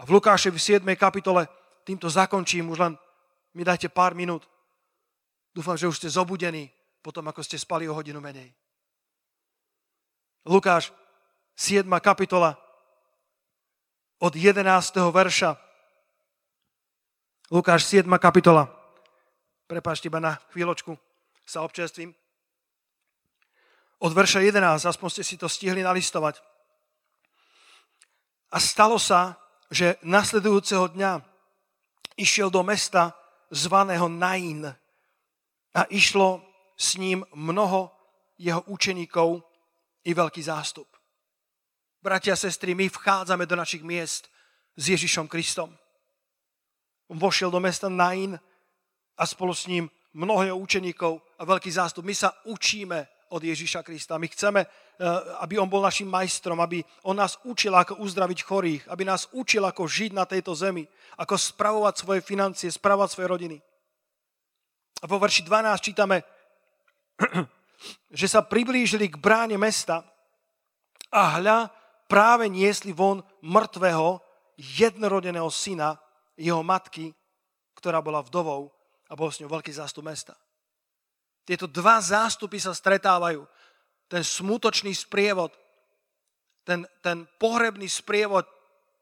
[0.00, 0.80] A v Lukáševi 7.
[0.96, 1.44] kapitole
[1.84, 2.92] týmto zakončím, už len
[3.52, 4.48] mi dajte pár minút.
[5.52, 6.72] Dúfam, že už ste zobudení
[7.04, 8.48] potom, ako ste spali o hodinu menej.
[10.48, 10.88] Lukáš,
[11.52, 11.84] 7.
[12.00, 12.56] kapitola,
[14.20, 14.64] od 11.
[15.12, 15.56] verša.
[17.52, 18.08] Lukáš, 7.
[18.16, 18.72] kapitola.
[19.68, 20.96] Prepašte iba na chvíľočku,
[21.44, 22.16] sa občerstvím
[24.00, 26.40] od verša 11, aspoň ste si to stihli nalistovať.
[28.50, 29.36] A stalo sa,
[29.70, 31.22] že nasledujúceho dňa
[32.18, 33.14] išiel do mesta
[33.52, 34.66] zvaného Nain
[35.76, 36.42] a išlo
[36.74, 37.92] s ním mnoho
[38.40, 39.44] jeho učeníkov
[40.08, 40.88] i veľký zástup.
[42.00, 44.32] Bratia a sestry, my vchádzame do našich miest
[44.72, 45.76] s Ježišom Kristom.
[47.12, 48.40] Vošiel do mesta Nain
[49.20, 52.08] a spolu s ním mnoho jeho učeníkov a veľký zástup.
[52.08, 54.18] My sa učíme od Ježiša Krista.
[54.18, 54.70] My chceme, eh,
[55.40, 59.62] aby on bol našim majstrom, aby on nás učil, ako uzdraviť chorých, aby nás učil,
[59.64, 60.84] ako žiť na tejto zemi,
[61.16, 63.56] ako spravovať svoje financie, spravovať svoje rodiny.
[65.00, 66.26] A vo verši 12 čítame,
[68.20, 70.04] že sa priblížili k bráne mesta
[71.08, 71.72] a hľa
[72.10, 74.20] práve niesli von mŕtvého
[74.58, 75.96] jednorodeného syna
[76.36, 77.14] jeho matky,
[77.78, 78.68] ktorá bola vdovou
[79.08, 80.36] a bol s ňou veľký zástup mesta.
[81.50, 83.42] Tieto dva zástupy sa stretávajú.
[84.06, 85.50] Ten smutočný sprievod,
[86.62, 88.46] ten, ten pohrebný sprievod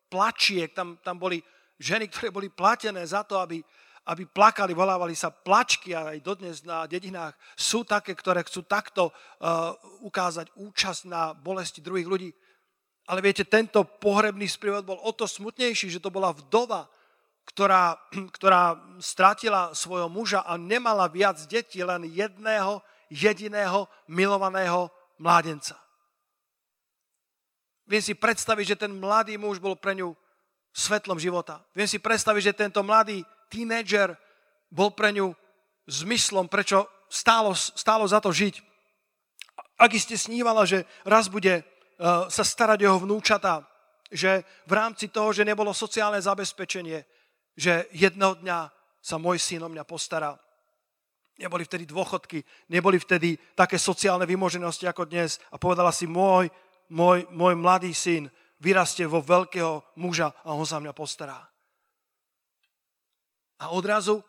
[0.09, 1.45] plačiek, tam, tam boli
[1.77, 3.61] ženy, ktoré boli platené za to, aby,
[4.09, 9.13] aby plakali, volávali sa plačky a aj dodnes na dedinách sú také, ktoré chcú takto
[9.13, 9.77] uh,
[10.09, 12.31] ukázať účasť na bolesti druhých ľudí.
[13.13, 16.89] Ale viete, tento pohrebný sprievod bol o to smutnejší, že to bola vdova,
[17.49, 17.97] ktorá,
[18.37, 25.77] ktorá stratila svojho muža a nemala viac detí, len jedného, jediného, milovaného mládenca.
[27.89, 30.13] Viem si predstaviť, že ten mladý muž bol pre ňu
[30.77, 31.65] svetlom života.
[31.73, 34.13] Viem si predstaviť, že tento mladý tínedžer
[34.69, 35.33] bol pre ňu
[35.89, 38.61] zmyslom, prečo stálo, stálo za to žiť.
[39.81, 43.65] Ak ste snívala, že raz bude uh, sa starať o jeho vnúčata,
[44.13, 47.05] že v rámci toho, že nebolo sociálne zabezpečenie,
[47.59, 48.71] že jedného dňa
[49.03, 50.39] sa môj syn o mňa postará.
[51.43, 56.47] Neboli vtedy dôchodky, neboli vtedy také sociálne vymoženosti ako dnes a povedala si, môj,
[56.95, 58.31] môj, môj mladý syn
[58.63, 61.39] vyrastie vo veľkého muža a on sa mňa postará.
[63.59, 64.23] A odrazu,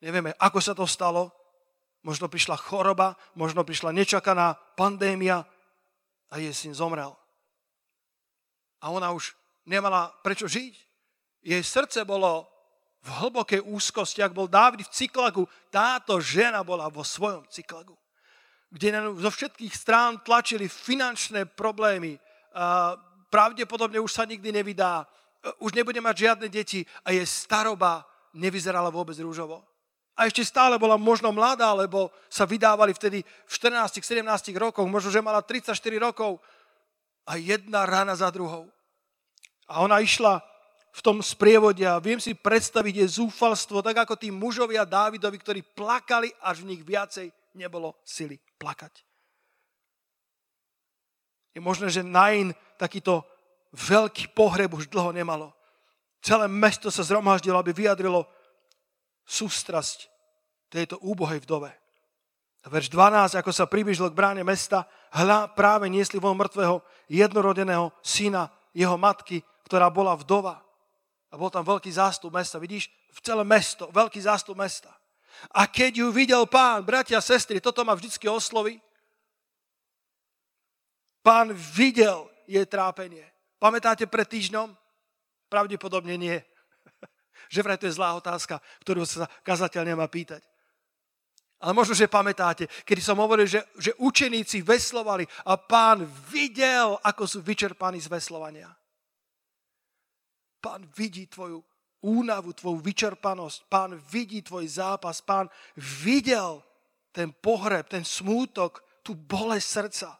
[0.00, 1.28] nevieme, ako sa to stalo,
[2.04, 5.44] možno prišla choroba, možno prišla nečakaná pandémia
[6.32, 7.12] a jej syn zomrel.
[8.80, 9.36] A ona už
[9.68, 10.74] nemala prečo žiť.
[11.42, 12.51] Jej srdce bolo
[13.02, 15.42] v hlbokej úzkosti, ak bol Dávid v cyklagu,
[15.74, 17.98] táto žena bola vo svojom cyklagu,
[18.70, 22.16] kde zo všetkých strán tlačili finančné problémy,
[23.26, 25.02] pravdepodobne už sa nikdy nevydá,
[25.58, 29.66] už nebude mať žiadne deti a je staroba nevyzerala vôbec rúžovo.
[30.12, 34.22] A ešte stále bola možno mladá, lebo sa vydávali vtedy v 14-17
[34.60, 36.38] rokoch, možno, že mala 34 rokov
[37.26, 38.68] a jedna rána za druhou.
[39.66, 40.44] A ona išla
[40.92, 45.60] v tom sprievode a viem si predstaviť je zúfalstvo, tak ako tí mužovia Dávidovi, ktorí
[45.64, 49.00] plakali, až v nich viacej nebolo sily plakať.
[51.56, 53.24] Je možné, že Nain takýto
[53.72, 55.52] veľký pohreb už dlho nemalo.
[56.20, 58.28] Celé mesto sa zhromaždilo, aby vyjadrilo
[59.24, 60.12] sústrasť
[60.68, 61.72] tejto úbohej vdove.
[62.62, 66.78] A verš 12, ako sa približil k bráne mesta, hľa práve niesli von mŕtvého
[67.10, 70.62] jednorodeného syna jeho matky, ktorá bola vdova.
[71.32, 72.60] A bol tam veľký zástup mesta.
[72.60, 74.92] Vidíš, v celé mesto, veľký zástup mesta.
[75.56, 78.76] A keď ju videl pán, bratia sestry, toto ma vždycky osloví.
[81.24, 83.24] Pán videl jej trápenie.
[83.56, 84.76] Pamätáte pred týždňom?
[85.48, 86.36] Pravdepodobne nie.
[87.52, 90.44] že vraj to je zlá otázka, ktorú sa kazateľ nemá pýtať.
[91.62, 97.22] Ale možno, že pamätáte, kedy som hovoril, že, že učeníci veslovali a pán videl, ako
[97.22, 98.66] sú vyčerpaní z veslovania.
[100.62, 101.58] Pán vidí tvoju
[102.06, 103.66] únavu, tvoju vyčerpanosť.
[103.66, 105.18] Pán vidí tvoj zápas.
[105.18, 106.62] Pán videl
[107.10, 110.10] ten pohreb, ten smútok, tú bolesť srdca.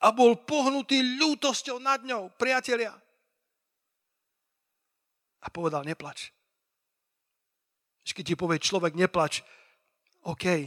[0.00, 2.96] A bol pohnutý ľútosťou nad ňou, priatelia
[5.42, 6.34] a povedal, neplač.
[8.08, 9.44] Keď ti povie človek, neplač,
[10.24, 10.64] OK,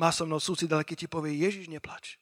[0.00, 2.16] má so mnou súcit, ale keď ti povie, Ježiš, neplač.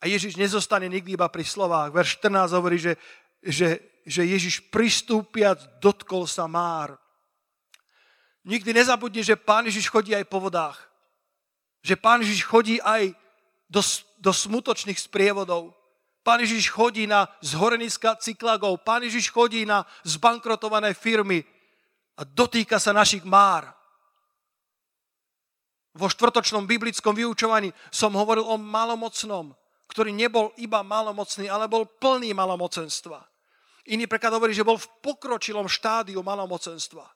[0.00, 1.92] A Ježiš nezostane nikdy iba pri slovách.
[1.96, 2.92] Verš 14 hovorí, že,
[3.40, 6.98] že, že Ježiš pristúpiac dotkol sa már.
[8.44, 10.88] Nikdy nezabudni, že Pán Ježiš chodí aj po vodách.
[11.84, 13.12] Že Pán Ježiš chodí aj
[13.68, 13.80] do,
[14.18, 15.76] do smutočných sprievodov.
[16.20, 18.84] Pán Ježiš chodí na zhoreniska cyklagov.
[18.84, 21.44] Pán Ježiš chodí na zbankrotované firmy
[22.16, 23.72] a dotýka sa našich már.
[25.96, 29.56] Vo štvrtočnom biblickom vyučovaní som hovoril o malomocnom,
[29.90, 33.29] ktorý nebol iba malomocný, ale bol plný malomocenstva.
[33.88, 37.08] Iný preklad hovorí, že bol v pokročilom štádiu malomocenstva.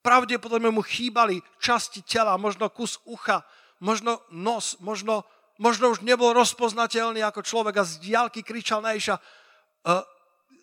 [0.00, 3.44] Pravdepodobne mu chýbali časti tela, možno kus ucha,
[3.84, 5.28] možno nos, možno
[5.60, 10.00] možno už nebol rozpoznateľný ako človek a z diálky kričal na Iša, uh,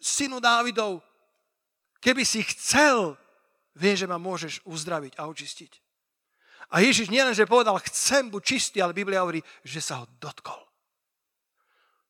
[0.02, 1.06] synu Dávidov,
[2.02, 3.14] keby si chcel,
[3.78, 5.72] vie, že ma môžeš uzdraviť a očistiť.
[6.74, 10.60] A Ježiš nielenže povedal, chcem buď čistý, ale Biblia hovorí, že sa ho dotkol.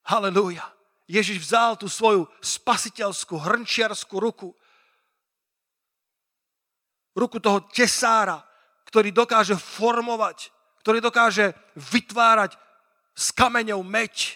[0.08, 0.77] Halelúja.
[1.08, 4.52] Ježiš vzal tú svoju spasiteľskú, hrnčiarskú ruku,
[7.16, 8.44] ruku toho tesára,
[8.86, 10.52] ktorý dokáže formovať,
[10.84, 12.60] ktorý dokáže vytvárať
[13.16, 14.36] s kameňou meď.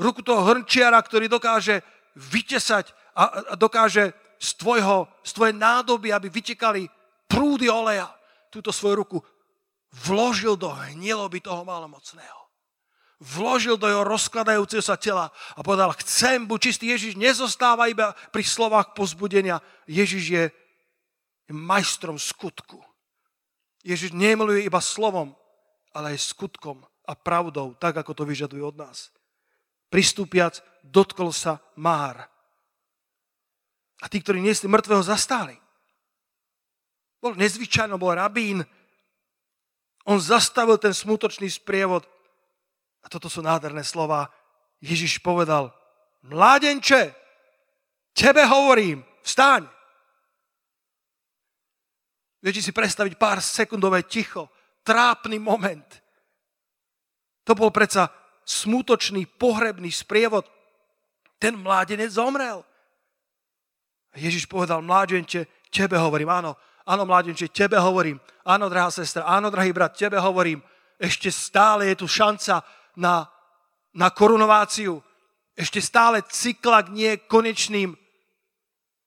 [0.00, 1.84] Ruku toho hrnčiara, ktorý dokáže
[2.16, 6.88] vytesať a, a dokáže z, tvojho, z tvojej nádoby, aby vytekali
[7.28, 8.08] prúdy oleja,
[8.48, 9.18] túto svoju ruku
[10.08, 12.47] vložil do hnieloby toho malomocného.
[13.18, 16.94] Vložil do jeho rozkladajúceho sa tela a povedal, chcem buď čistý.
[16.94, 19.58] Ježiš nezostáva iba pri slovách pozbudenia.
[19.90, 20.44] Ježiš je
[21.50, 22.78] majstrom skutku.
[23.82, 25.34] Ježiš nemiluje iba slovom,
[25.94, 29.10] ale aj skutkom a pravdou, tak ako to vyžaduje od nás.
[29.88, 32.28] Pristúpiac, dotkol sa Már.
[33.98, 35.58] A tí, ktorí niesli mŕtvého, zastáli.
[37.18, 38.62] Bol nezvyčajno, bol rabín.
[40.06, 42.06] On zastavil ten smutočný sprievod.
[43.08, 44.28] A toto sú nádherné slova.
[44.84, 45.72] Ježiš povedal,
[46.28, 47.16] mládenče,
[48.12, 49.64] tebe hovorím, vstaň.
[52.44, 54.52] Viete si predstaviť pár sekundové ticho,
[54.84, 55.88] trápny moment.
[57.48, 58.12] To bol predsa
[58.44, 60.44] smutočný pohrebný sprievod.
[61.40, 62.60] Ten mládenec zomrel.
[64.12, 66.52] Ježiš povedal, mládenče, tebe hovorím, áno,
[66.88, 68.16] Áno, mládenče, tebe hovorím.
[68.48, 70.64] Áno, drahá sestra, áno, drahý brat, tebe hovorím.
[70.96, 72.64] Ešte stále je tu šanca
[72.98, 73.30] na,
[73.94, 74.98] na korunováciu.
[75.54, 77.94] Ešte stále cyklak nie je konečným,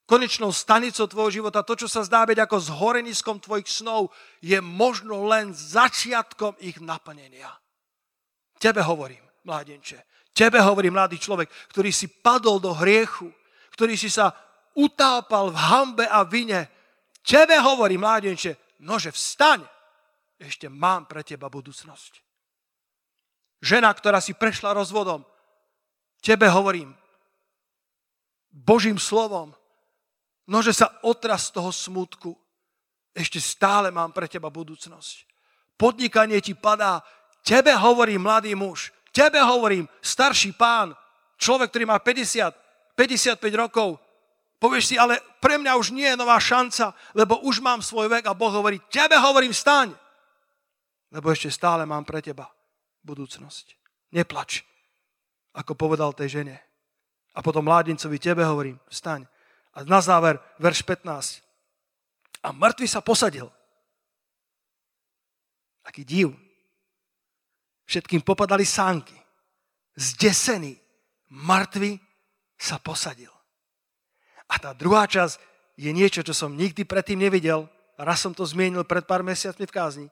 [0.07, 1.63] konečnou stanicou tvojho života.
[1.63, 7.51] To, čo sa zdá byť ako zhoreniskom tvojich snov, je možno len začiatkom ich naplnenia.
[8.59, 10.03] Tebe hovorím, mládenče.
[10.31, 13.27] Tebe hovorím, mladý človek, ktorý si padol do hriechu,
[13.75, 14.31] ktorý si sa
[14.75, 16.71] utápal v hambe a vine,
[17.21, 19.61] Tebe hovorí, mládenče, nože vstaň,
[20.41, 22.30] ešte mám pre teba budúcnosť.
[23.62, 25.22] Žena, ktorá si prešla rozvodom,
[26.18, 26.97] tebe hovorím,
[28.49, 29.53] Božím slovom,
[30.49, 32.34] nože sa otraz z toho smutku,
[33.14, 35.30] ešte stále mám pre teba budúcnosť.
[35.78, 37.05] Podnikanie ti padá,
[37.45, 40.97] tebe hovorím, mladý muž, tebe hovorím, starší pán,
[41.38, 44.01] človek, ktorý má 50, 55 rokov,
[44.62, 48.30] Povieš si, ale pre mňa už nie je nová šanca, lebo už mám svoj vek
[48.30, 49.89] a Boh hovorí, tebe hovorím, staň,
[51.09, 52.45] lebo ešte stále mám pre teba
[53.01, 53.75] budúcnosť.
[54.11, 54.63] Neplač,
[55.55, 56.57] ako povedal tej žene.
[57.31, 59.23] A potom mládencovi, tebe hovorím, staň.
[59.71, 61.39] A na záver, verš 15.
[62.43, 63.47] A mŕtvy sa posadil.
[65.87, 66.35] Aký div.
[67.87, 69.15] Všetkým popadali sánky.
[69.95, 70.75] Zdesený.
[71.31, 71.95] Mŕtvy
[72.59, 73.31] sa posadil.
[74.51, 75.39] A tá druhá časť
[75.79, 77.71] je niečo, čo som nikdy predtým nevidel.
[77.95, 80.07] Raz som to zmienil pred pár mesiacmi v kázni.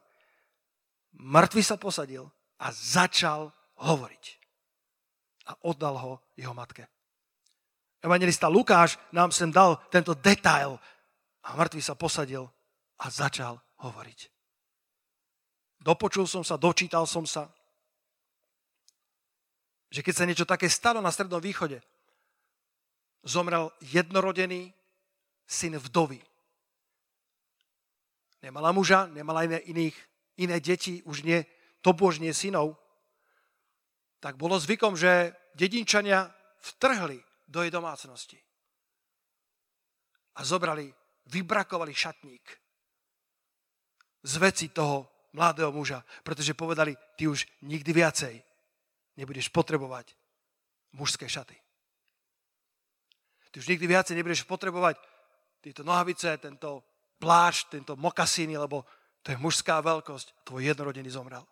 [1.19, 4.25] Mŕtvy sa posadil a začal hovoriť.
[5.49, 6.85] A oddal ho jeho matke.
[7.99, 10.79] Evangelista Lukáš nám sem dal tento detail
[11.43, 12.47] a mŕtvy sa posadil
[12.99, 14.19] a začal hovoriť.
[15.79, 17.47] Dopočul som sa, dočítal som sa,
[19.89, 21.81] že keď sa niečo také stalo na Strednom východe,
[23.23, 24.71] zomrel jednorodený
[25.47, 26.21] syn vdovy.
[28.39, 29.97] Nemala muža, nemala iné, iných,
[30.39, 31.43] iné deti, už nie,
[31.81, 32.75] to božnie synov.
[34.19, 36.27] Tak bolo zvykom, že dedinčania
[36.59, 38.39] vtrhli do jej domácnosti.
[40.35, 40.91] A zobrali,
[41.31, 42.45] vybrakovali šatník
[44.23, 48.35] z veci toho mladého muža, pretože povedali, ty už nikdy viacej
[49.15, 50.15] nebudeš potrebovať
[50.95, 51.55] mužské šaty.
[53.49, 54.99] Ty už nikdy viacej nebudeš potrebovať
[55.59, 56.83] tieto nohavice, tento
[57.19, 58.85] plášť, tento mokasíny, lebo
[59.23, 60.47] to je mužská veľkosť.
[60.47, 61.43] Tvoj jednorodený zomrel.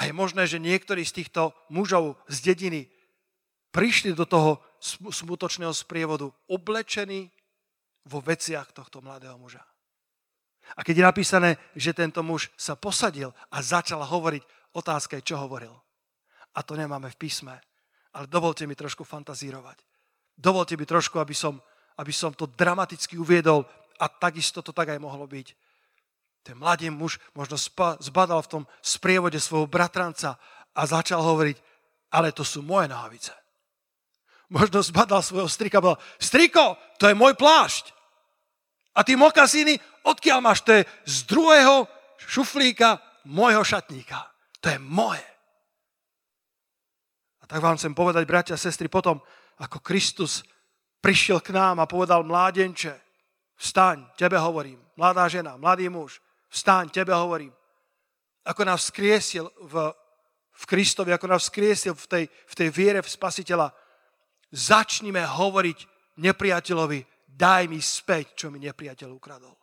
[0.00, 2.88] A je možné, že niektorí z týchto mužov z dediny
[3.72, 4.60] prišli do toho
[5.12, 7.28] smutočného sprievodu oblečení
[8.08, 9.62] vo veciach tohto mladého muža.
[10.76, 15.36] A keď je napísané, že tento muž sa posadil a začal hovoriť, otázka je, čo
[15.36, 15.74] hovoril.
[16.56, 17.60] A to nemáme v písme.
[18.12, 19.80] Ale dovolte mi trošku fantazírovať.
[20.36, 21.60] Dovolte mi trošku, aby som,
[21.96, 23.64] aby som to dramaticky uviedol
[24.00, 25.48] a takisto to tak aj mohlo byť.
[26.42, 27.54] Ten mladý muž možno
[28.02, 30.34] zbadal v tom sprievode svojho bratranca
[30.74, 31.56] a začal hovoriť,
[32.10, 33.30] ale to sú moje nohavice.
[34.50, 36.62] Možno zbadal svojho strika a povedal, striko,
[36.98, 37.94] to je môj plášť.
[38.92, 40.60] A ty mokasíny, odkiaľ máš?
[40.68, 41.88] To je z druhého
[42.20, 44.28] šuflíka môjho šatníka.
[44.60, 45.24] To je moje.
[47.40, 49.22] A tak vám chcem povedať, bratia a sestry, potom,
[49.56, 50.44] ako Kristus
[51.00, 52.94] prišiel k nám a povedal mládenče,
[53.56, 56.20] vstaň, tebe hovorím, mladá žena, mladý muž,
[56.52, 57.50] vstaň, tebe hovorím.
[58.44, 59.74] Ako nás skriesil v,
[60.52, 63.72] v Kristovi, ako nás skriesil v tej, v tej viere v Spasiteľa,
[64.52, 65.78] začnime hovoriť
[66.20, 69.56] nepriateľovi, daj mi späť, čo mi nepriateľ ukradol.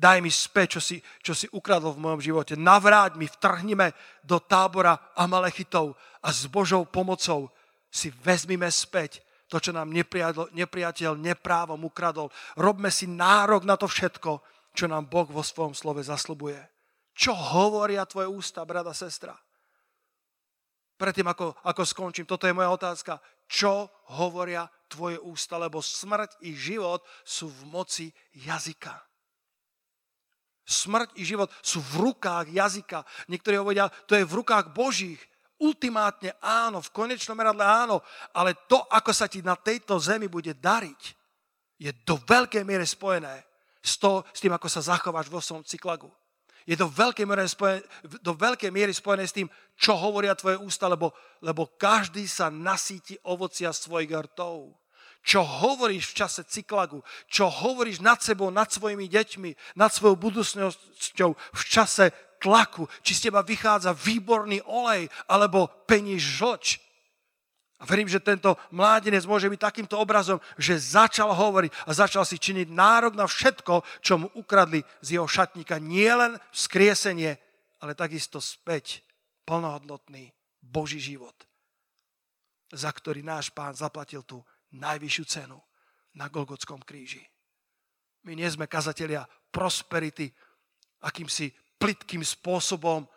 [0.00, 2.56] Daj mi späť, čo si, čo si ukradol v mojom živote.
[2.56, 3.92] Navráť mi, vtrhnime
[4.24, 5.92] do tábora Amalechitov
[6.24, 7.52] a s Božou pomocou
[7.90, 9.20] si vezmime späť
[9.50, 12.30] to, čo nám nepriateľ, nepriateľ neprávom ukradol.
[12.54, 14.40] Robme si nárok na to všetko,
[14.74, 16.58] čo nám Boh vo svojom slove zaslubuje.
[17.14, 19.34] Čo hovoria tvoje ústa, brada, sestra?
[21.00, 23.16] predtým ako, ako skončím, toto je moja otázka.
[23.48, 28.06] Čo hovoria tvoje ústa, lebo smrť i život sú v moci
[28.36, 28.92] jazyka.
[30.68, 33.00] Smrť i život sú v rukách jazyka.
[33.32, 35.18] Niektorí hovoria, to je v rukách Božích.
[35.56, 38.04] Ultimátne áno, v konečnom meradle áno,
[38.36, 41.02] ale to, ako sa ti na tejto zemi bude dariť,
[41.80, 43.49] je do veľkej miery spojené
[43.80, 46.08] s, to, s tým, ako sa zachováš vo svojom cyklagu.
[46.68, 47.80] Je do veľkej, miery spojené,
[48.20, 51.10] do veľkej miery spojené s tým, čo hovoria tvoje ústa, lebo,
[51.40, 54.76] lebo každý sa nasíti ovocia svojich rtov
[55.20, 61.30] čo hovoríš v čase cyklagu, čo hovoríš nad sebou, nad svojimi deťmi, nad svojou budúcnosťou
[61.36, 62.08] v čase
[62.40, 66.80] tlaku, či z teba vychádza výborný olej alebo peníž žlč.
[67.80, 72.36] A verím, že tento mládenec môže byť takýmto obrazom, že začal hovoriť a začal si
[72.36, 75.80] činiť nárok na všetko, čo mu ukradli z jeho šatníka.
[75.80, 77.40] Nie len vzkriesenie,
[77.80, 79.00] ale takisto späť
[79.48, 80.28] plnohodnotný
[80.60, 81.34] Boží život,
[82.68, 84.44] za ktorý náš pán zaplatil tú
[84.76, 85.58] najvyššiu cenu
[86.20, 87.24] na Golgotskom kríži.
[88.28, 90.28] My nie sme kazatelia prosperity
[91.00, 91.48] akýmsi
[91.80, 93.08] plitkým spôsobom.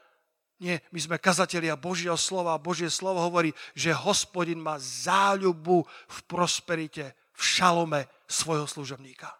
[0.62, 2.62] Nie, my sme kazatelia Božieho slova.
[2.62, 9.34] Božie slovo hovorí, že hospodin má záľubu v prosperite, v šalome svojho služobníka.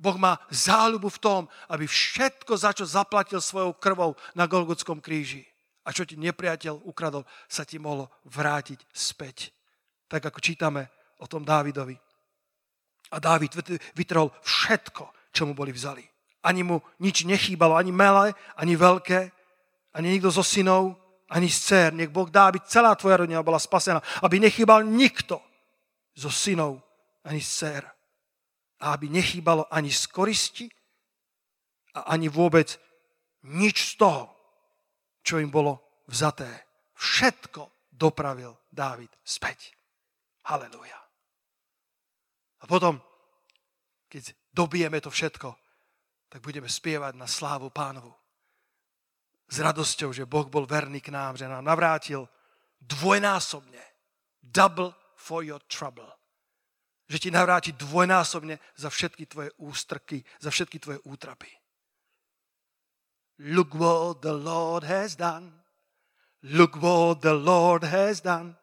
[0.00, 5.46] Boh má záľubu v tom, aby všetko, za čo zaplatil svojou krvou na Golgotskom kríži
[5.86, 9.54] a čo ti nepriateľ ukradol, sa ti mohlo vrátiť späť
[10.12, 11.96] tak ako čítame o tom Dávidovi.
[13.12, 13.56] A Dávid
[13.96, 16.04] vytrhol všetko, čo mu boli vzali.
[16.44, 19.32] Ani mu nič nechýbalo, ani malé, ani veľké,
[19.92, 20.96] ani nikto zo synov,
[21.32, 21.90] ani z dcer.
[21.92, 24.00] Nech Boh dá, aby celá tvoja rodina bola spasená.
[24.20, 25.40] Aby nechýbal nikto
[26.16, 26.80] zo synov,
[27.24, 27.82] ani z dcer.
[28.82, 30.66] A aby nechýbalo ani z koristi
[31.94, 32.76] a ani vôbec
[33.48, 34.24] nič z toho,
[35.22, 36.48] čo im bolo vzaté.
[36.96, 39.76] Všetko dopravil Dávid späť.
[40.48, 40.98] Halelúja.
[42.62, 42.98] A potom,
[44.08, 45.54] keď dobijeme to všetko,
[46.32, 48.21] tak budeme spievať na slávu pánovu.
[49.52, 52.24] S radosťou, že Boh bol verný k nám, že nám navrátil
[52.80, 53.84] dvojnásobne.
[54.40, 56.08] Double for your trouble.
[57.12, 61.52] Že ti navráti dvojnásobne za všetky tvoje ústrky, za všetky tvoje útrapy.
[63.52, 65.52] Look what the Lord has done.
[66.40, 68.56] Look what the Lord has done.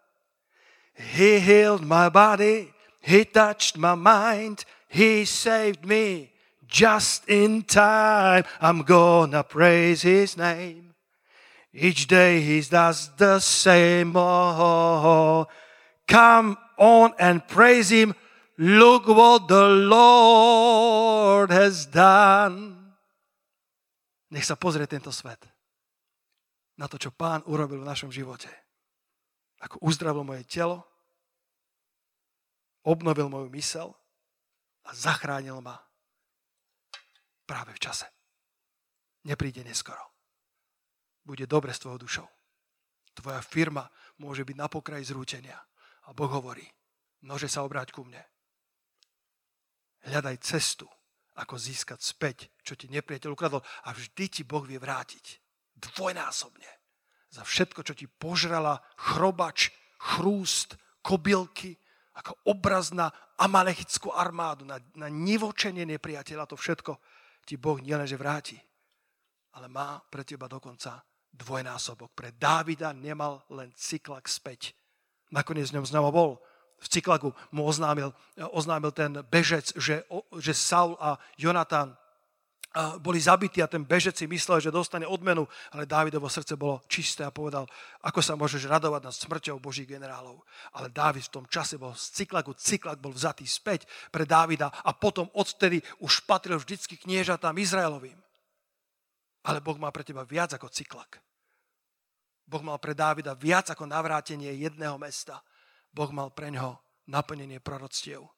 [0.98, 2.74] He healed my body.
[3.06, 4.66] He touched my mind.
[4.90, 6.34] He saved me
[6.70, 8.46] just in time.
[8.62, 10.94] I'm gonna praise his name.
[11.74, 14.14] Each day he does the same.
[14.16, 15.48] Oh,
[16.08, 18.14] come on and praise him.
[18.58, 22.78] Look what the Lord has done.
[24.30, 25.42] Nech sa pozrie tento svet
[26.78, 28.48] na to, čo Pán urobil v našom živote.
[29.60, 30.86] Ako uzdravil moje telo,
[32.86, 33.90] obnovil moju mysel
[34.88, 35.89] a zachránil ma
[37.50, 38.06] práve v čase.
[39.26, 40.14] Nepríde neskoro.
[41.26, 42.28] Bude dobre s tvojou dušou.
[43.18, 43.90] Tvoja firma
[44.22, 45.58] môže byť na pokraji zrútenia.
[46.06, 46.64] A Boh hovorí,
[47.26, 48.22] nože sa obráť ku mne.
[50.06, 50.86] Hľadaj cestu,
[51.36, 53.66] ako získať späť, čo ti nepriateľ ukradol.
[53.90, 55.42] A vždy ti Boh vie vrátiť.
[55.74, 56.70] Dvojnásobne.
[57.34, 61.78] Za všetko, čo ti požrala chrobač, chrúst, kobylky,
[62.16, 66.98] ako obraz na amalechickú armádu, na, na nivočenie nepriateľa, to všetko
[67.50, 68.62] ti Boh nielenže vráti,
[69.58, 71.02] ale má pre teba dokonca
[71.34, 72.14] dvojnásobok.
[72.14, 74.78] Pre Dávida nemal len cyklak späť.
[75.34, 76.38] Nakoniec v ňom znova bol.
[76.78, 78.14] V cyklagu mu oznámil,
[78.54, 80.06] oznámil ten bežec, že,
[80.38, 81.98] že Saul a Jonatan
[83.02, 87.26] boli zabití a ten bežec si myslel, že dostane odmenu, ale Dávidovo srdce bolo čisté
[87.26, 87.66] a povedal,
[88.06, 90.46] ako sa môžeš radovať nad smrťou Božích generálov.
[90.78, 94.94] Ale Dávid v tom čase bol z cyklaku, cyklak bol vzatý späť pre Dávida a
[94.94, 98.22] potom odtedy už patril vždycky kniežatám Izraelovým.
[99.50, 101.18] Ale Boh má pre teba viac ako cyklak.
[102.46, 105.42] Boh mal pre Dávida viac ako navrátenie jedného mesta.
[105.90, 106.78] Boh mal pre ňoho
[107.10, 108.30] naplnenie proroctiev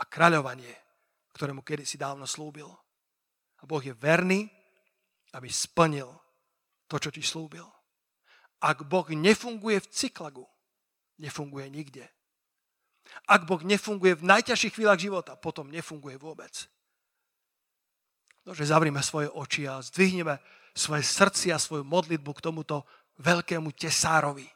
[0.00, 0.72] a kráľovanie,
[1.36, 2.72] ktorému kedysi dávno slúbil.
[3.58, 4.46] A Boh je verný,
[5.34, 6.08] aby splnil
[6.88, 7.66] to, čo ti slúbil.
[8.58, 10.46] Ak Boh nefunguje v cyklagu,
[11.18, 12.06] nefunguje nikde.
[13.28, 16.68] Ak Boh nefunguje v najťažších chvíľach života, potom nefunguje vôbec.
[18.48, 20.40] Nože zavrime svoje oči a zdvihneme
[20.72, 22.88] svoje srdcia, svoju modlitbu k tomuto
[23.20, 24.48] veľkému tesárovi.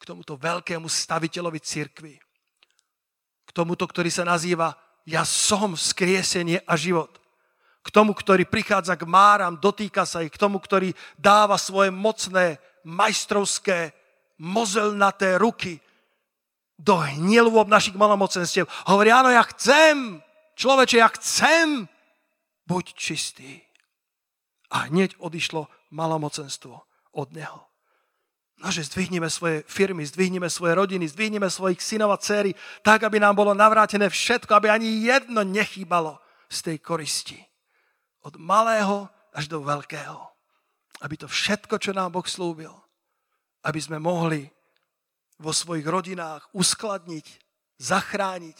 [0.00, 2.14] K tomuto veľkému staviteľovi cirkvi.
[3.44, 4.74] K tomuto, ktorý sa nazýva
[5.04, 7.20] ja som vzkriesenie a život.
[7.84, 12.56] K tomu, ktorý prichádza k máram, dotýka sa ich, k tomu, ktorý dáva svoje mocné
[12.80, 13.92] majstrovské,
[14.40, 15.84] mozelnaté ruky
[16.80, 18.66] do hnilôb našich malomocenstiev.
[18.88, 20.24] Hovorí, áno, ja chcem,
[20.56, 21.86] človeče, ja chcem,
[22.64, 23.60] buď čistý.
[24.72, 26.82] A hneď odišlo malomocenstvo
[27.14, 27.73] od neho.
[28.64, 33.20] No, že zdvihneme svoje firmy, zdvihneme svoje rodiny, zdvihneme svojich synov a dcery, tak, aby
[33.20, 36.16] nám bolo navrátené všetko, aby ani jedno nechýbalo
[36.48, 37.36] z tej koristi.
[38.24, 40.16] Od malého až do veľkého.
[41.04, 42.72] Aby to všetko, čo nám Boh slúbil,
[43.68, 44.48] aby sme mohli
[45.36, 47.26] vo svojich rodinách uskladniť,
[47.76, 48.58] zachrániť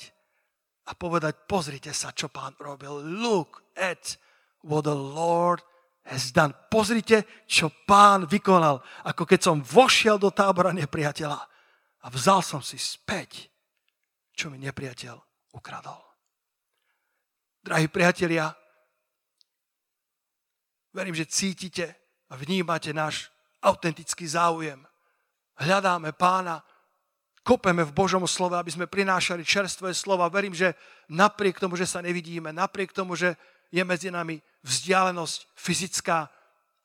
[0.85, 3.01] a povedať, pozrite sa, čo pán robil.
[3.01, 4.21] Look at
[4.61, 5.65] what the Lord
[6.33, 6.53] done.
[6.69, 8.81] Pozrite, čo pán vykonal.
[9.09, 11.41] Ako keď som vošiel do tábora nepriateľa
[12.05, 13.49] a vzal som si späť,
[14.37, 15.17] čo mi nepriateľ
[15.57, 16.03] ukradol.
[17.65, 18.53] Drahí priatelia,
[20.93, 21.97] verím, že cítite
[22.29, 23.33] a vnímate náš
[23.65, 24.85] autentický záujem
[25.59, 26.63] hľadáme pána,
[27.47, 30.31] kopeme v Božom slove, aby sme prinášali čerstvé slova.
[30.33, 30.75] Verím, že
[31.07, 33.37] napriek tomu, že sa nevidíme, napriek tomu, že
[33.71, 36.27] je medzi nami vzdialenosť fyzická,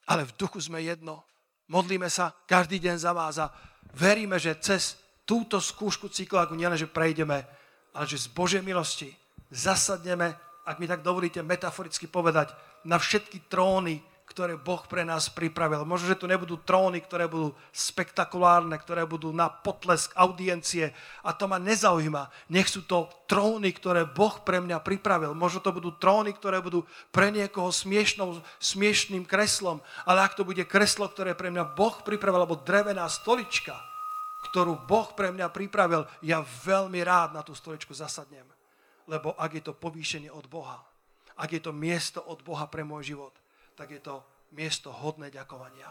[0.06, 1.24] ale v duchu sme jedno.
[1.72, 3.54] Modlíme sa každý deň za vás a
[3.96, 7.46] veríme, že cez túto skúšku cykláku nielen, že prejdeme,
[7.94, 9.14] ale že z Božej milosti
[9.54, 10.34] zasadneme,
[10.66, 12.54] ak mi tak dovolíte metaforicky povedať,
[12.86, 15.82] na všetky tróny ktoré Boh pre nás pripravil.
[15.90, 20.94] Možno, že tu nebudú tróny, ktoré budú spektakulárne, ktoré budú na potlesk audiencie
[21.26, 22.30] a to ma nezaujíma.
[22.54, 25.34] Nech sú to tróny, ktoré Boh pre mňa pripravil.
[25.34, 30.62] Možno to budú tróny, ktoré budú pre niekoho smiešnou, smiešným kreslom, ale ak to bude
[30.70, 33.74] kreslo, ktoré pre mňa Boh pripravil, alebo drevená stolička,
[34.54, 38.46] ktorú Boh pre mňa pripravil, ja veľmi rád na tú stoličku zasadnem.
[39.10, 40.86] Lebo ak je to povýšenie od Boha,
[41.34, 43.34] ak je to miesto od Boha pre môj život,
[43.80, 44.20] tak je to
[44.52, 45.88] miesto hodné ďakovania.